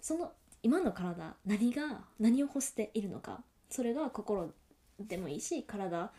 [0.00, 0.32] その
[0.62, 4.50] 今の体何が何を欲しているのかそれが心
[4.98, 6.10] でもいいし体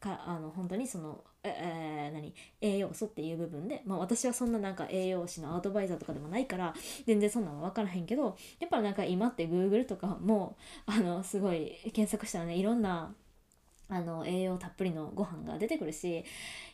[0.00, 6.74] かあの本当にそのえー、何栄養素っていう部分で、まあ、私はそんななんか栄養士のアドバイザーとかでもないから
[7.06, 13.14] 全然そんなの分からへんけどやっぱなんか今って Google とかもあのすごい検索したらねいろんな
[13.90, 16.22] あの栄養たっぷりのご飯が出てくるし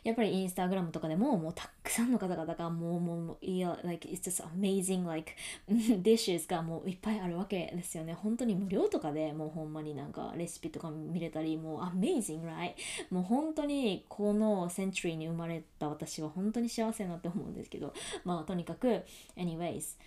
[0.03, 5.31] やっぱりインスタグラムとかでももうたくさんの方々がもうもういや like it's just amazing like
[5.69, 8.13] dishes がもういっぱいあるわけですよね。
[8.13, 12.73] 本当に無料とかでもうほんまになんかレシピとか見れたりもう amazing right?
[13.09, 17.93] もう本当にこのセンチュリーに生まれた私は本当に幸せなって思うんですけど。
[18.25, 19.03] まあとにかく
[19.37, 19.97] anyways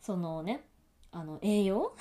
[0.00, 0.64] そのね
[1.12, 1.94] あの栄養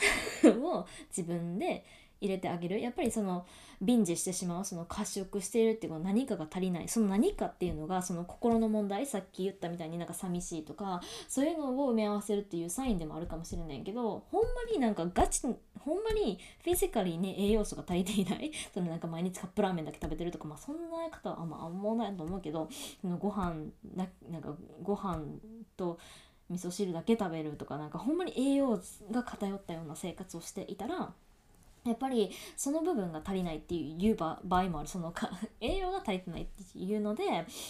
[0.43, 1.85] を自分で
[2.23, 2.79] 入れてあげる。
[2.79, 3.45] やっぱりその
[3.81, 6.87] ビンジしてしまうその過食しているっていうのは何かが足りない。
[6.87, 9.05] その何かっていうのがその心の問題。
[9.05, 15.41] さっき言ったみたいになんか寂しいとかそういうのを埋め合わせるっていうサインでもあるかもしれないけどほんまになんかガチ
[15.79, 18.51] ほんまにフィジカルにね栄養素が足りていない。
[18.73, 22.69] そのなんか毎日カップラーメンだけ食べてるとかまあそんな方はあんまあんまないと思うけど
[23.01, 23.55] そのご飯
[23.95, 25.19] ななんかご飯
[25.75, 25.99] と
[26.49, 28.79] 味噌汁だけ食べるとかなんかほんまに栄養
[29.11, 31.13] が偏ったような生活をしていたら
[31.85, 34.87] やっぱりその部分が足りないっていう場合もある。
[34.87, 35.13] その
[35.59, 37.23] 栄養が足りてないっていうので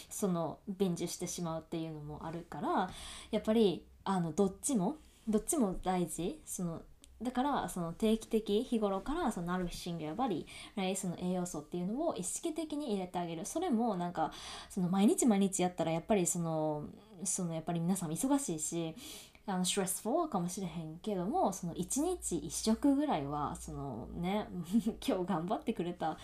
[0.09, 2.89] その便乗してしまうっていうのもあるから
[3.32, 4.97] やっぱりあのどっちも
[5.28, 6.39] どっちも大事。
[6.45, 6.82] その
[7.22, 13.45] だからその定期的日頃からそのナルシングやバリーその栄養素っていうのを意識的に入れてあげる。
[13.45, 14.32] それもなんか
[14.70, 16.86] その毎日毎日やったらやっぱりその
[17.24, 18.95] そのやっぱり皆さん忙しいし
[19.46, 24.48] あのストレスフォーかもしれへんけどもその1日1食ぐらいはそのね
[25.06, 26.18] 今日頑張ってくれた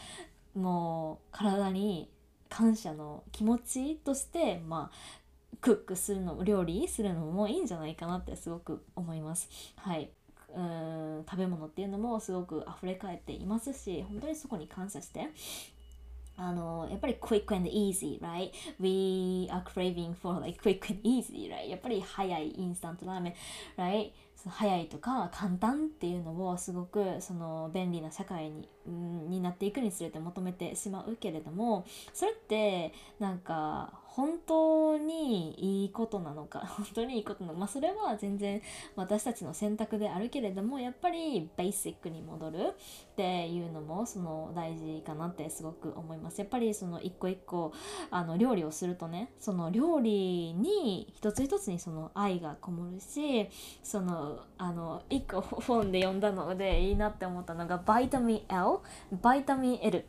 [0.55, 2.09] もう体に
[2.47, 9.49] 感謝の気持ちとしてまあクックするの料理するのもいいんじゃないかなってすごく思います。
[9.75, 10.09] はい
[10.55, 15.29] うん食べ物っていうのもすごく溢れ返っていますし本当にそこに感謝して
[16.39, 18.51] あのやっぱり quick and easy, right?
[18.79, 21.67] We are craving for like quick and easy, right?
[21.67, 23.35] やっぱり早いインスタントラーメ
[23.77, 24.11] ン、right?
[24.47, 28.69] 早いとか簡単っていうのをすごくその便利な社会に,、
[29.27, 37.59] になっていくにつれて求めてしまうけれどもそれってなんか本当にいいことなのか 本当にいいことなのか。
[37.59, 38.61] まあそれは全然
[38.97, 42.57] 私たちの選択であるけれどもやっぱりベーシックに戻る
[43.11, 46.39] っていうのもその大事かなってすごく思います。
[46.39, 47.71] やっぱりその一個一個
[48.11, 53.47] あの料理をするとねその料理に一つ一つにその愛がこもるし
[53.81, 58.79] そのあの一個本で読んだのでいいなって思ったのがバイタミン L
[59.21, 60.03] バイタミン L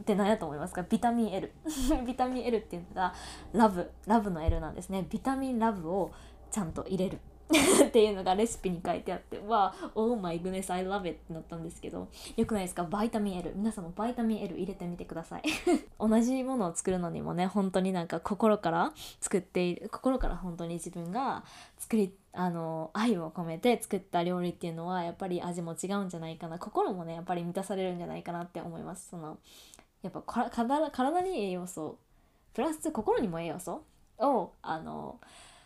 [0.00, 0.82] って何やと思いますか？
[0.82, 1.52] ビタミン L
[2.06, 3.14] ビタミン L っていうのが
[3.52, 3.90] ラブ。
[4.06, 5.06] ラブの L なんですね。
[5.08, 6.12] ビタミンラブを
[6.50, 7.18] ちゃんと入れる。
[7.86, 12.82] っていうのがレシピに書いてあってわあ Oh my goodness I love it ってなったんですけどよくないですか？
[12.82, 15.42] バイタミン L 皆さんもバイタミン L 入れてみてください。
[16.00, 21.44] 同じものを作るのにもね本当になんか心から作っている心から本当に自分が
[21.78, 26.58] 作りあの愛を込めて作った料理っていうのはやっぱり味も違うんじゃないかな。
[26.58, 29.08] 心もねやっぱり満たされるんじゃないかなって思います。
[29.10, 29.38] その
[30.06, 31.98] やっぱ体体に栄養素
[32.54, 33.84] プラス心にも栄養素
[34.18, 35.20] をあの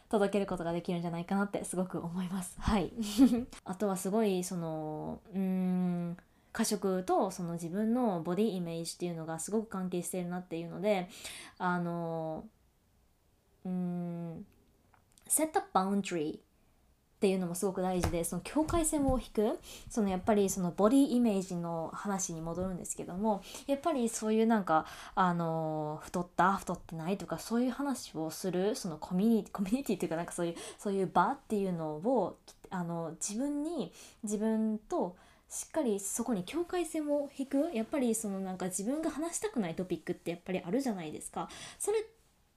[0.08, 2.56] 届けることができるんじゃないかなってすごく思います。
[2.60, 2.92] はい
[3.64, 6.16] あとはすごいそのうん
[6.52, 11.08] 過食とその自分のボディイメージっていうのがすごく関係しているなっていうので
[11.58, 12.44] あの
[13.64, 14.46] うん
[15.28, 16.40] set a boundary
[17.20, 19.58] っていうのもすごく大事でその境界線を引く
[19.90, 32.38] そのやっぱりそのボディイメージの話に戻るんですけどもやっぱりそういうなんかあの太った太ってないとかそういう話をするそのコミュニティコミュニティっていうかなんかそういうそういう場っていうのを
[32.70, 33.92] あの自分に
[34.22, 35.14] 自分と
[35.50, 41.50] しっかりそこに境界線を引くやっぱりそのなんか自分が話したくないトピックってやっぱりあるじゃないですか。
[41.78, 42.02] それっ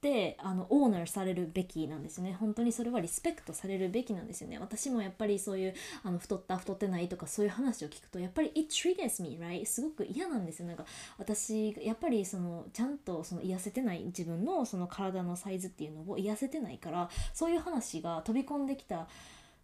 [0.04, 2.36] ってあのオーナーされるべきなんですよね。
[2.38, 4.58] 本当にそれはリスペクトされるべきなんですよね。
[4.58, 9.64] 私もやっぱりそういうあの太った太ってないとかそういう話を聞くとやっぱり it triggers me right?
[9.64, 10.68] すごく嫌なんですよ。
[10.68, 10.84] なんか
[11.16, 19.08] 私やっぱりそのちゃんとその癒せてない自分のその体のサイズっていうのを癒せてないからそういう話が飛び込んできた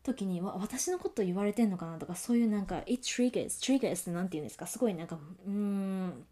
[0.03, 4.67] 時には私のこと言われてんのかなとかそういうなんか it triggers triggers って何て言うんですか？
[4.67, 6.25] すごいなんかうーん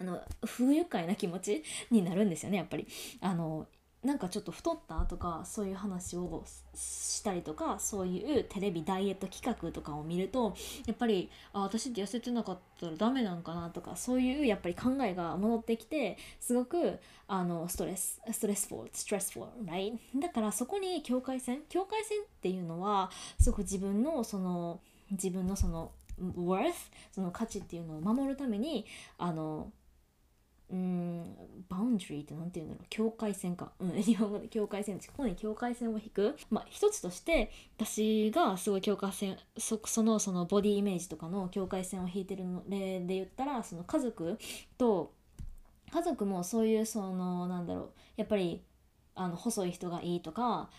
[0.00, 2.86] あの不愉快な気持ちになるんですよねやっぱり。
[3.20, 3.66] あの
[4.04, 10.54] なんかちょっと太ったとかそういう話をしたりとかそういうテレビダイエット企画とかを見ると
[10.86, 20.20] やっぱりあ私って痩せてなかったらダメなんかなとかそういうやっぱり考えが戻ってきてすごくあのストレスストレスフォーストレスフォー right?
[20.20, 24.80] だからそこに境界線境界線っていうのはすごく自分のその
[25.12, 26.74] 自分のその worth
[27.10, 28.84] その価値っていうのを守るために
[29.16, 29.72] あの
[30.70, 31.36] うん
[31.68, 32.86] バウンドリーって何て言うんだろう。
[32.88, 36.36] 境界線か、うん、日本語で境界線ここに境界線を引く。
[36.50, 44.38] まあ一つとして私がすごい境界線そそのそのボディイメージとかの境界線を引いてるの例で言ったらその家族
[44.78, 45.12] と
[45.92, 47.90] 家族もそういうそのなんだろう。
[48.16, 48.62] やっぱり
[49.14, 50.70] あの細い人がいいとか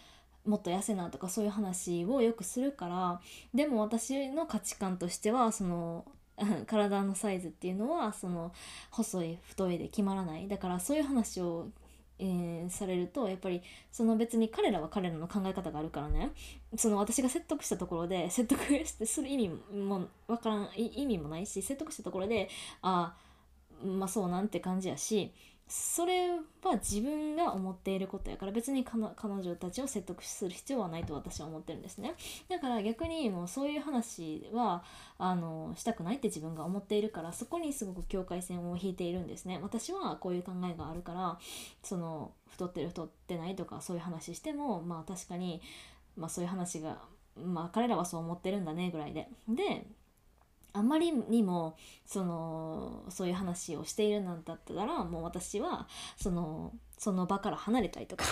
[0.46, 3.22] もっと痩せなとかそういう話をよくするから
[3.54, 6.06] でも私の価値観としてはその
[6.68, 8.52] 体のサイズっていうのはその
[8.92, 10.48] 細い太いで決まらない。
[10.48, 11.70] だからそういう話を、
[12.20, 13.62] えー、されるとやっぱり
[13.92, 16.32] その別に彼らは彼らの考え方があるからね。
[16.78, 22.50] その私が説得したところで 説得してする意味もわからん意味もないし説得したところで
[22.82, 23.16] あ
[23.84, 25.32] あまあそうなんて感じやし
[25.68, 29.04] それは自分が思っていることやから別に彼
[29.34, 32.14] 女たちを説得する必要はないと私は思ってるんですね。
[32.50, 34.84] だから逆にもうそういう話は
[35.18, 39.60] あのしたくないって自分が思っているからそこにすごく境界線を引いているんですね。
[39.64, 41.40] 私はこういう考えがあるから
[41.82, 45.62] その太ってる太ってないとかそういう話してもまあ確かに、
[46.16, 47.00] まあ、そういう話が
[47.44, 49.30] まあ彼らはそう思ってるんだねぐらいで。
[49.50, 49.88] で
[50.76, 58.26] あまりにもそのそういう話をしているなんだったらもう私はそのその場から離れたりとか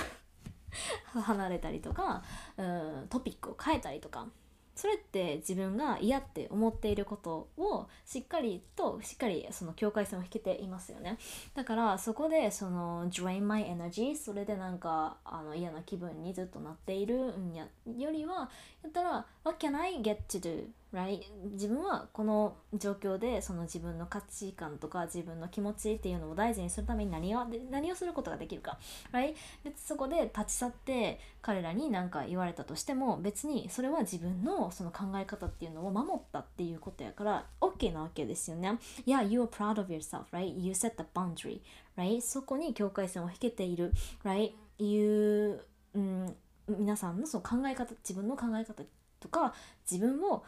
[1.21, 2.21] 離れたりとか
[2.57, 4.27] うんトピックを変えたりとか
[4.75, 11.19] それって自分が嫌って思っていることをしっかりとしっかりその境界線を引けていますよね。
[11.53, 18.49] だからそこでその drain my energy それでなんかあの嫌な気分にずっとなっているんやよりは
[18.81, 20.67] やったら what can I get to do?
[20.93, 21.21] Right?
[21.51, 28.77] 自分はこの状況でその自分の価値観とか自分の気持ちっていうのを大事にするために何を何をすることができるか、
[29.11, 29.33] right?
[29.63, 38.77] でそこで立ち去って彼らに何か言われたとしても別にそれは自分のその考え方っていうのを守ったっていうことやから OK なわけですよね。
[39.05, 40.45] Yeah, you are proud of yourself, right?
[40.57, 41.61] You set the boundary,
[41.97, 42.21] right?
[42.21, 43.91] そこに境界線を引けている、
[44.23, 44.51] right?
[44.77, 45.59] You、
[45.95, 46.35] うん、
[46.67, 48.83] 皆さんのその考え方自分の考え方
[49.19, 49.53] とか
[49.89, 50.43] 自分を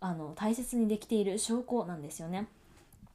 [0.00, 2.48] あの大切にできている証拠なんですよね。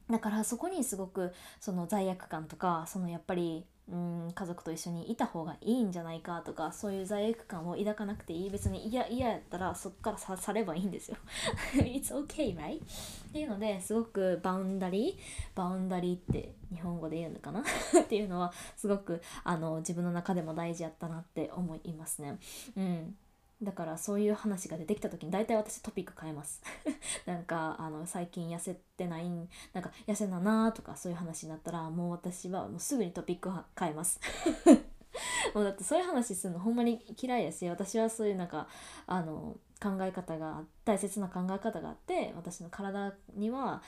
[0.10, 8.50] だからそこにすごくその罪悪感とかそのやっぱりうん家族と一緒にいた方がいいんじゃないかとかそういう罪悪感を抱かなくていい。
[8.50, 11.18] 別に嫌嫌やったらそっからささればいいんですよ。
[11.74, 12.78] It's okay right?
[12.78, 17.62] っていうのですごくバウンダリーバウンダリーって日本語で言うのかな？
[18.02, 22.40] っていうのはすごくあの自分の中でも大事やったなって思いますね。
[22.76, 23.16] うん。
[23.62, 26.62] だからそういう話が出てきた時に大体私トピック変えます。
[27.26, 29.30] なんかあの最近痩せてない
[29.74, 33.50] なんか痩せななとかそういう話になったらもう私はもうすぐにトピック
[33.80, 34.20] 変えます。
[35.54, 38.68] もうだってそういう話するのほんまに嫌いやし私はそういうなんか
[39.08, 43.82] あの考え方が大切な考え方があって私の体には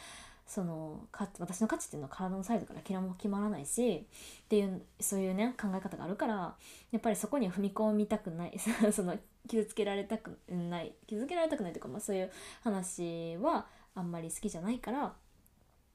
[0.47, 4.07] そのか私の価値っていうのは体のサイズから決まらないし
[4.43, 6.55] っていうそういうね考え方があるから
[6.91, 8.57] やっぱりそこには踏み込みたくない。
[8.93, 9.17] その
[9.47, 12.31] 傷つけられたくない傷つけられたくないというか、まあ、そういう
[12.63, 15.13] 話はあんまり好きじゃないから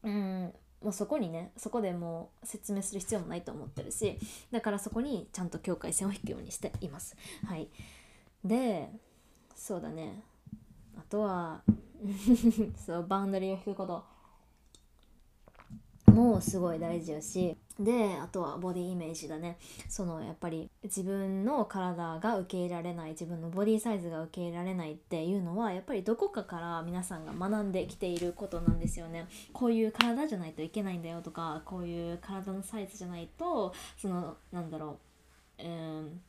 [0.03, 4.19] うんもうそこにねそこでもう説明する必要もないと思ってるし
[4.51, 7.17] だからそこにちゃんと境界線を引くようにしています。
[7.47, 7.69] はい、
[8.45, 8.91] で
[9.55, 10.25] そうだね
[10.99, 11.63] あとは
[12.85, 14.05] そうバウンダリーを引くこと
[16.13, 19.59] もすごい大事やしであとはボディイメージだね。
[19.89, 29.27] そのやっぱり自分の体が受け入れられない自分のボディサイズが受け入れられないっていうのはやっぱりどこかから皆さんが学んできていることなんですよね。
[29.53, 34.99] こういう体じゃないといけないんだよとかこういう体のサイズじゃないとそのなんだろ
[35.59, 36.21] ううん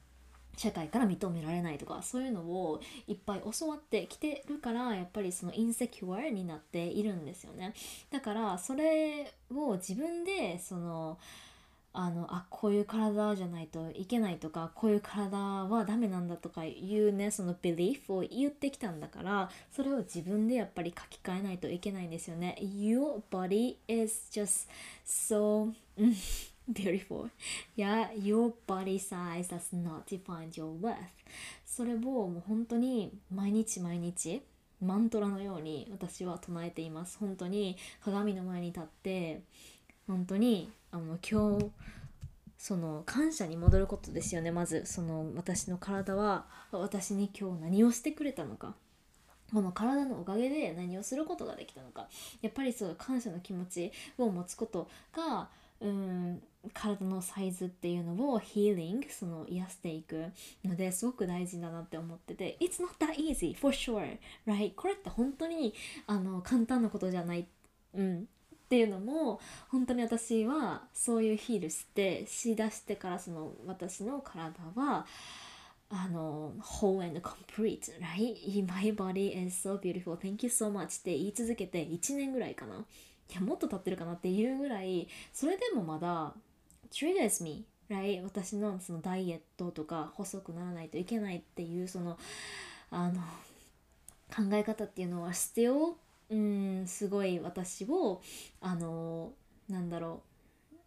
[0.58, 7.74] 社会から認められないとかそういうのをいっぱい教わってきてるからやっぱりそのインセキュアになっているんですよね。
[8.12, 11.18] だからそれを自分でその
[11.96, 22.58] あのあこういう体じゃないといけないとかこういう体はダメなんだとかいうねその belief を言ってきたんだからそれを自分でやっぱり書き換えないといけないんですよね。
[22.60, 24.68] Your body is just
[25.06, 25.72] so
[26.68, 27.30] beautiful.
[27.76, 30.96] Yeah, your body size does not define your worth.
[31.66, 34.42] それをもう本当に毎日毎日
[34.82, 37.18] マントラのように私は唱えています。
[37.18, 39.42] 本当に鏡の前に立って
[40.08, 41.72] 本当にあの今日
[42.58, 48.74] その感謝に戻ることですよねまずその私の体は私に今日何をしてくれたのか
[49.54, 52.08] この体のおかげで何をすることができたのか
[52.42, 55.50] やっぱりそう感謝の気持ちを持つことが
[55.82, 56.42] うん
[56.72, 60.32] 体のサイズっていうのをヒーリングその癒していく
[60.64, 64.74] のですごく大事だなって思ってて It's not that easy for sure right?
[64.76, 65.74] これって本当に
[66.08, 67.48] あの簡単なことじゃない、
[67.96, 68.24] うん、っ
[68.70, 75.06] ていうのも本当に私はそういうヒールしてしだしてからその私の体は
[75.90, 78.66] あの whole and complete right?
[78.66, 80.16] My body is so beautiful.
[80.16, 82.84] Thank you so much って言い続けて1年ぐらいかな。
[83.32, 86.34] いやもっと経ってるかなっていうぐらいそれでもまだ
[86.94, 88.24] triggers me right?
[88.24, 92.18] 私のそのダイエットとか細くならないといけないっていうその
[92.92, 93.22] あの
[94.36, 95.94] 考え方っていうのは still
[96.30, 98.22] うんすごい私を
[98.62, 99.32] あの
[99.70, 100.22] なんだろ
[100.74, 100.78] う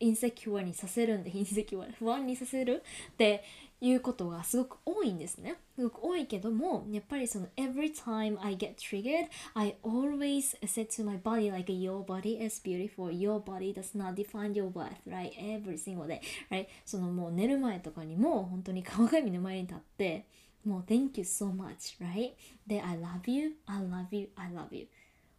[0.00, 2.82] インセキュアにさせるんでインセキュア不安にさせる
[3.12, 3.44] って
[3.80, 5.56] いうことがすごく多いんですね。
[5.74, 12.60] すごく多いけども、やっぱりその every time I get triggered, I always say to my body like your body is
[12.62, 15.32] beautiful, your body does not define your worth, right?
[15.38, 16.20] Every single day,
[16.50, 16.66] right?
[16.84, 20.26] そのもう寝る前とかにも本当に鏡の前に立って、
[20.64, 22.32] もう thank you so much, right?
[22.66, 24.88] で、I love you, I love you, I love you.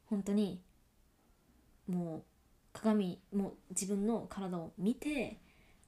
[0.10, 0.60] 本当に
[1.88, 2.24] もう
[2.74, 5.38] 鏡もう自分の体を見て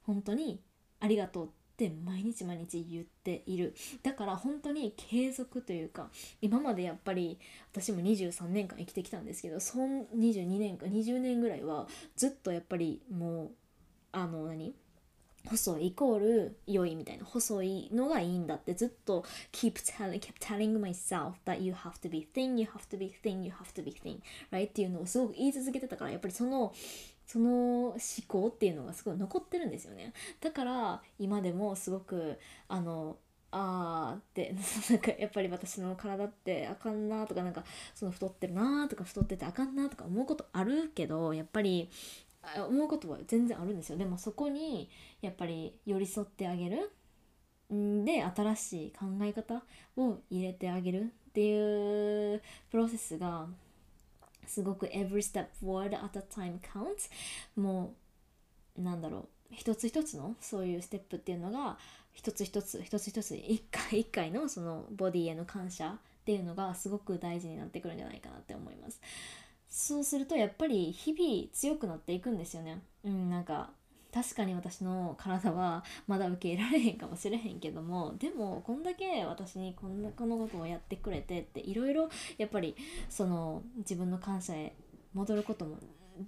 [0.05, 0.61] 本当に
[0.99, 6.09] ありがとうってって毎日毎日言っているだから本当に継続というか
[6.41, 7.39] 今までやっぱり
[7.71, 13.51] 私も23年間生きてきたんですけどそん22年か20年ぐらいはずっとやっぱりもう
[14.11, 14.75] あの何？
[15.45, 23.13] 細いイコール良いみたいな細いのがいいんだってずっと keep telling, keep telling myself that you have to be thin, you have to be
[23.21, 24.21] thin, you have to be thin,
[24.51, 24.69] right?
[24.69, 26.73] っていうのをすごく言い続けてたからやっぱりその
[27.25, 30.13] その思考っていうのがすごい残ってるんですよね。
[30.41, 33.17] だから今でもすごくあの
[33.51, 34.55] あーって
[34.89, 37.63] なんかやっぱり私の体ってあかんなとかなんか
[37.93, 41.89] その太ってるなとか太っててあかんなとか思うことあるけどやっぱり
[42.67, 43.97] 思うことは全然あるんですよ。
[43.97, 44.89] でもそこに
[45.21, 46.91] やっぱり寄り添ってあげる。
[47.73, 49.63] んで新しい考え方
[49.97, 53.47] を入れてあげるっていうプロセスが
[54.47, 57.09] すごく every step forward at a time counts.
[57.55, 57.93] も
[58.77, 61.77] うなんだろう一つ一つのそういうステップっていうのが
[62.11, 69.01] 一つ一つ一つ一つ一回一回のそのボディへの感謝っていうのがすごく大事になってくるんじゃないかなって思います
[69.69, 73.71] そうするとやっぱり日々強くなっていくんですよねうんなんか
[74.13, 82.75] 確かに私の体はまだ受け入れられへんかもしれへんけどもでもこんだけ私にこんなこのことをやってくれてっていろいろやっぱり
[83.09, 84.75] その自分の感謝へ
[85.13, 85.77] 戻ることも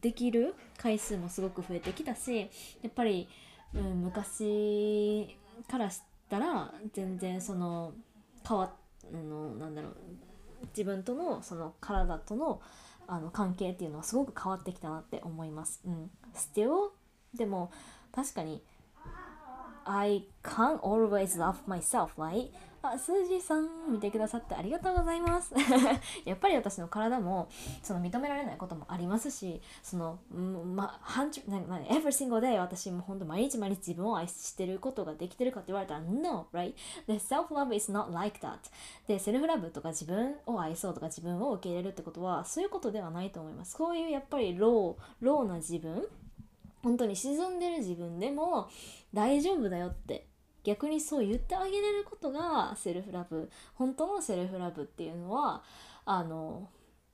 [0.01, 2.49] できる回数もすごく増えてきたし
[2.81, 3.27] やっぱり、
[3.75, 5.37] うん、昔
[5.69, 7.93] からしたら全然その
[8.47, 8.73] 変わ
[9.13, 9.95] あのなんだろう
[10.69, 12.61] 自分とのその体との
[13.07, 15.79] あの関係っていうのはすごく変わってきたなって思います。
[15.85, 16.89] うん、Still
[17.35, 17.71] でも
[18.13, 18.61] 確かに
[19.85, 22.49] I can't always love myself, right?
[22.93, 25.53] あ、スージーさん見てくださってありがとうございます。
[26.25, 27.47] やっぱり私の体も
[27.81, 36.73] その認められないこともありますし、その、ま、半なな every single day 私も本当毎日毎日自分を愛してることができてるかって言われたら No, right?
[37.07, 38.57] The self-love is not like that.
[39.07, 43.77] で、 self-love とか自分を愛そうとか自分を受け入れるってことはそういうことではないと思います。
[43.77, 46.07] そういうやっぱり low、low な自分
[46.85, 48.69] 本当に沈んでる自分でも
[49.11, 50.27] 大丈夫だよって
[50.63, 55.63] 逆にそう言ってあげれることが self-love 本当の self-love っていうのは
[56.05, 56.69] あの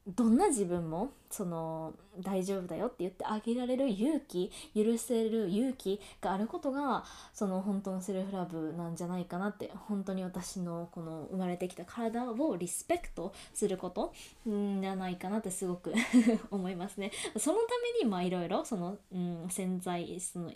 [0.07, 14.11] どんな自分もその大丈夫だよって言ってあげられる勇気許せる勇気があることがその本当のセルフラブなんじゃないかなって本当に私のこの生まれてきた体をリスペクトすること
[14.49, 15.93] んじゃないかなってすごく
[16.49, 17.11] 思いますね。
[17.37, 17.65] そのた
[17.99, 20.51] めにまあいろいろその、うん、潜在その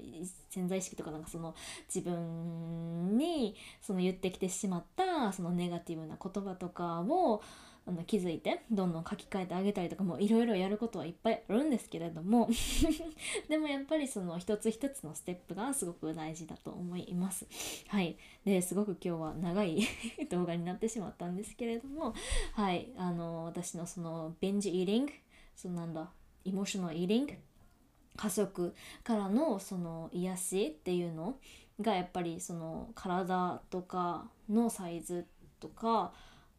[0.50, 1.54] 潜在意識とかなんかその
[1.88, 7.41] 自分にその言ってきてしまったそのネガティブな言葉とかを
[7.88, 12.49] あの気づいてどんどん書き換えてあげたりとかもいろいろやることはいっぱいあるんですけれども。
[13.47, 17.45] でもやっぱりその一つ一つのステップがすごく大事だと思います。
[17.88, 18.17] はい。
[18.43, 19.81] ですごく今日は長い
[20.29, 22.13] 動画になってしまったんですけれども。
[22.53, 22.91] はい。
[22.97, 25.11] あの私のそのベンジイーリング
[25.55, 26.11] そのなんだ
[26.43, 27.33] イモーショナルイーリング
[28.17, 28.73] 家族
[29.03, 31.38] からのその癒しっていうの
[31.81, 35.27] がやっぱりその体とかのサイズ
[35.59, 36.13] とか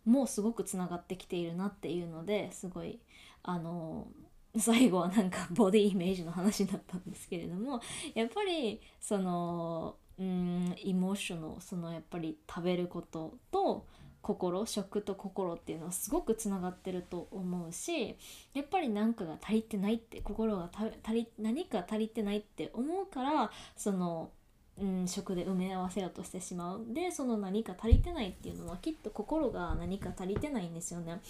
[0.07, 2.99] もすごくつながってきているなっていうのですごい
[3.43, 4.09] あの
[4.57, 7.81] 最後はなんかボディイメージの話になったんですけれども
[8.15, 13.87] やっぱりそのうんイモーショナルそのやっぱり食べることと
[14.23, 18.17] 心食と心っていうのはすごくつながってると思うし
[18.55, 20.69] やっぱり何かが足りてないって心が
[21.05, 24.31] 足り何か足りてないって思うからその、
[24.79, 31.21] うん、食で埋め合わせようとしてしまうでその何か足りてないっていうのはきっと心が何か足りてないんですよね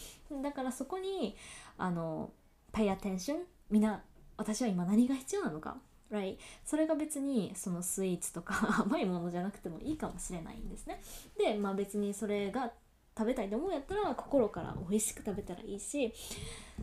[0.43, 1.37] だからそこに
[1.79, 2.31] あの
[2.73, 3.37] pay attention
[3.71, 4.03] みんな
[4.37, 5.77] 私は今何が必要なのか
[6.11, 6.37] right?
[6.65, 11.01] それが別にそのスイーツとか 甘いものじゃなくてもいいかもしれないんですね。
[11.39, 12.73] でまあ別にそれが
[13.17, 16.13] 食べたいと思うやったら心から美味しく食べたらいいし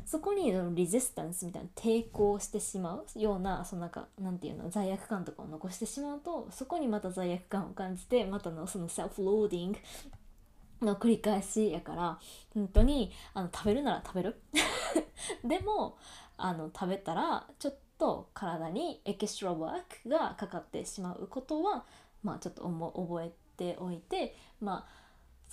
[0.06, 9.78] そこに resistance みたいな抵抗してしまうようなそのなんかなんていうの罪悪感とかを残してしまうとそこにまた罪悪感を感じてまたのその self-loathing
[10.86, 12.20] の繰り返しやから
[12.56, 14.42] 本当にあの食べるなら食べる。
[15.46, 15.98] でも
[16.36, 21.86] あの食べたらちょっと体にエキストラワークがかかってしまうことは
[22.24, 25.03] まあちょっと覚えておいてまあ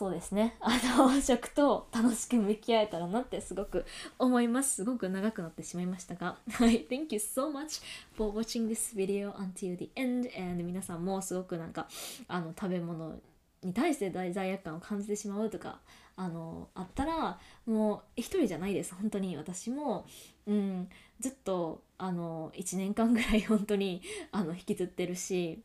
[0.01, 0.57] そうですね。
[0.65, 3.85] あの食と楽しく向き合えたらなってすごく
[4.19, 4.77] 思います。
[4.77, 6.39] すごく長くなってしまいましたが。
[6.53, 6.87] はい。
[6.87, 7.83] Thank you so much
[8.17, 10.31] for watching this video until the end.
[10.43, 11.87] And 皆さんもすごくなんか
[12.29, 13.21] あの食べ物
[13.63, 15.81] に対して罪悪感を感じてしまうとか
[16.17, 18.95] あのあったらもう一人じゃないです。
[18.95, 20.07] 本当に私も、
[20.47, 20.89] うん、
[21.19, 24.01] ずっとあの1年間ぐらい本当に
[24.33, 25.63] あの引きずってるし。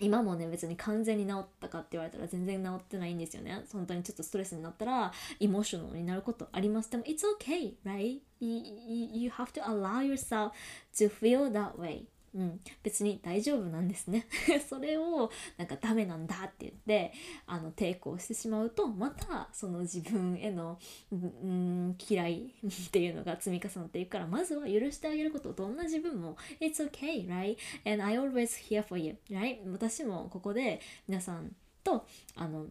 [0.00, 3.64] 今もね別に完全に治ったかって言われたら全然治ってないんですよね。
[3.72, 8.20] 本当にちょっとストレスになったらイモーショナルになることありますでも It's okay right?
[8.40, 10.52] You, you have to allow yourself
[10.94, 12.06] to feel that way.
[12.34, 14.26] うん、別に大丈夫なんですね
[14.68, 17.12] それをなんかダメなんだって言って
[17.46, 20.78] あの抵抗してしまうとまたその自分への、
[21.10, 27.56] うん、嫌い っていうのが積み重なっていくからまずは許してあげることどんな自分も It's okay, right?
[27.84, 29.58] And I always here for you, right?
[29.70, 32.06] 私もここで皆さんと
[32.36, 32.66] あの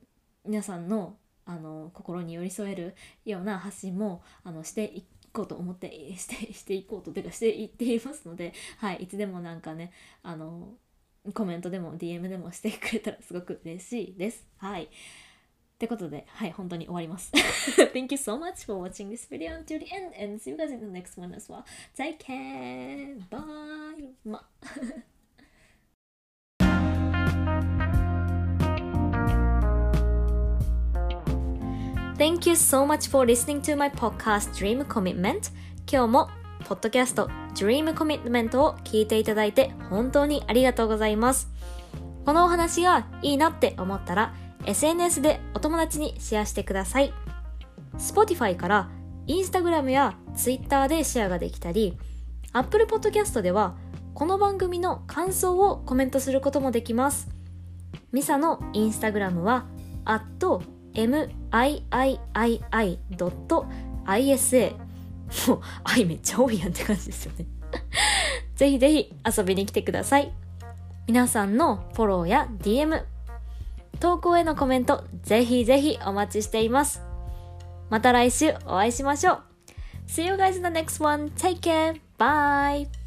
[0.46, 2.96] 皆さんのあの心に寄り添える
[3.26, 9.92] ような発信もあのしていこうと思ってしてしていこうとてかしていっていますので、はい、いつでもなんかね
[10.24, 10.74] あの
[11.34, 14.46] コメントでも DM でもしてくれたらすごく嬉しいです。
[14.58, 14.84] はい。
[14.84, 14.88] っ
[15.80, 17.32] てことで、はい、本当に終わります。
[17.94, 20.82] Thank you so much for watching this video until the end and see you guys in
[20.82, 21.64] the next one as well.
[21.96, 23.18] Take care!
[23.30, 24.10] Bye!
[24.26, 24.46] ま
[32.20, 35.54] Thank you so much for listening to my podcast Dream Commitment
[35.90, 36.30] 今日も
[36.66, 41.50] ポッドキャスト Dream Commitment を聞いていただいて本当にありがとうございます
[42.26, 47.14] このお話がいいなって思ったら SNS でお友達にシェアしてください
[47.98, 48.90] Spotify から
[49.28, 51.98] Instagram や Twitter でシェアができたり
[52.52, 53.78] Apple Podcast では
[54.14, 57.30] この番組の感想をコメントすることもできます
[58.12, 59.68] ミサのインスタグラムは
[60.04, 62.20] at miii.isa
[65.48, 67.46] もう愛めっちゃ多いやんって感じですよね
[68.56, 70.32] ぜひぜひ遊びに来てください
[71.08, 73.04] 皆さんのフォローや DM
[74.00, 77.02] 投稿へのコメントぜひぜひお待ちしています
[77.90, 79.44] また来週お会いしましょう
[80.10, 81.30] See you guys in the next one.
[81.38, 82.02] Take care.
[82.18, 82.99] Bye.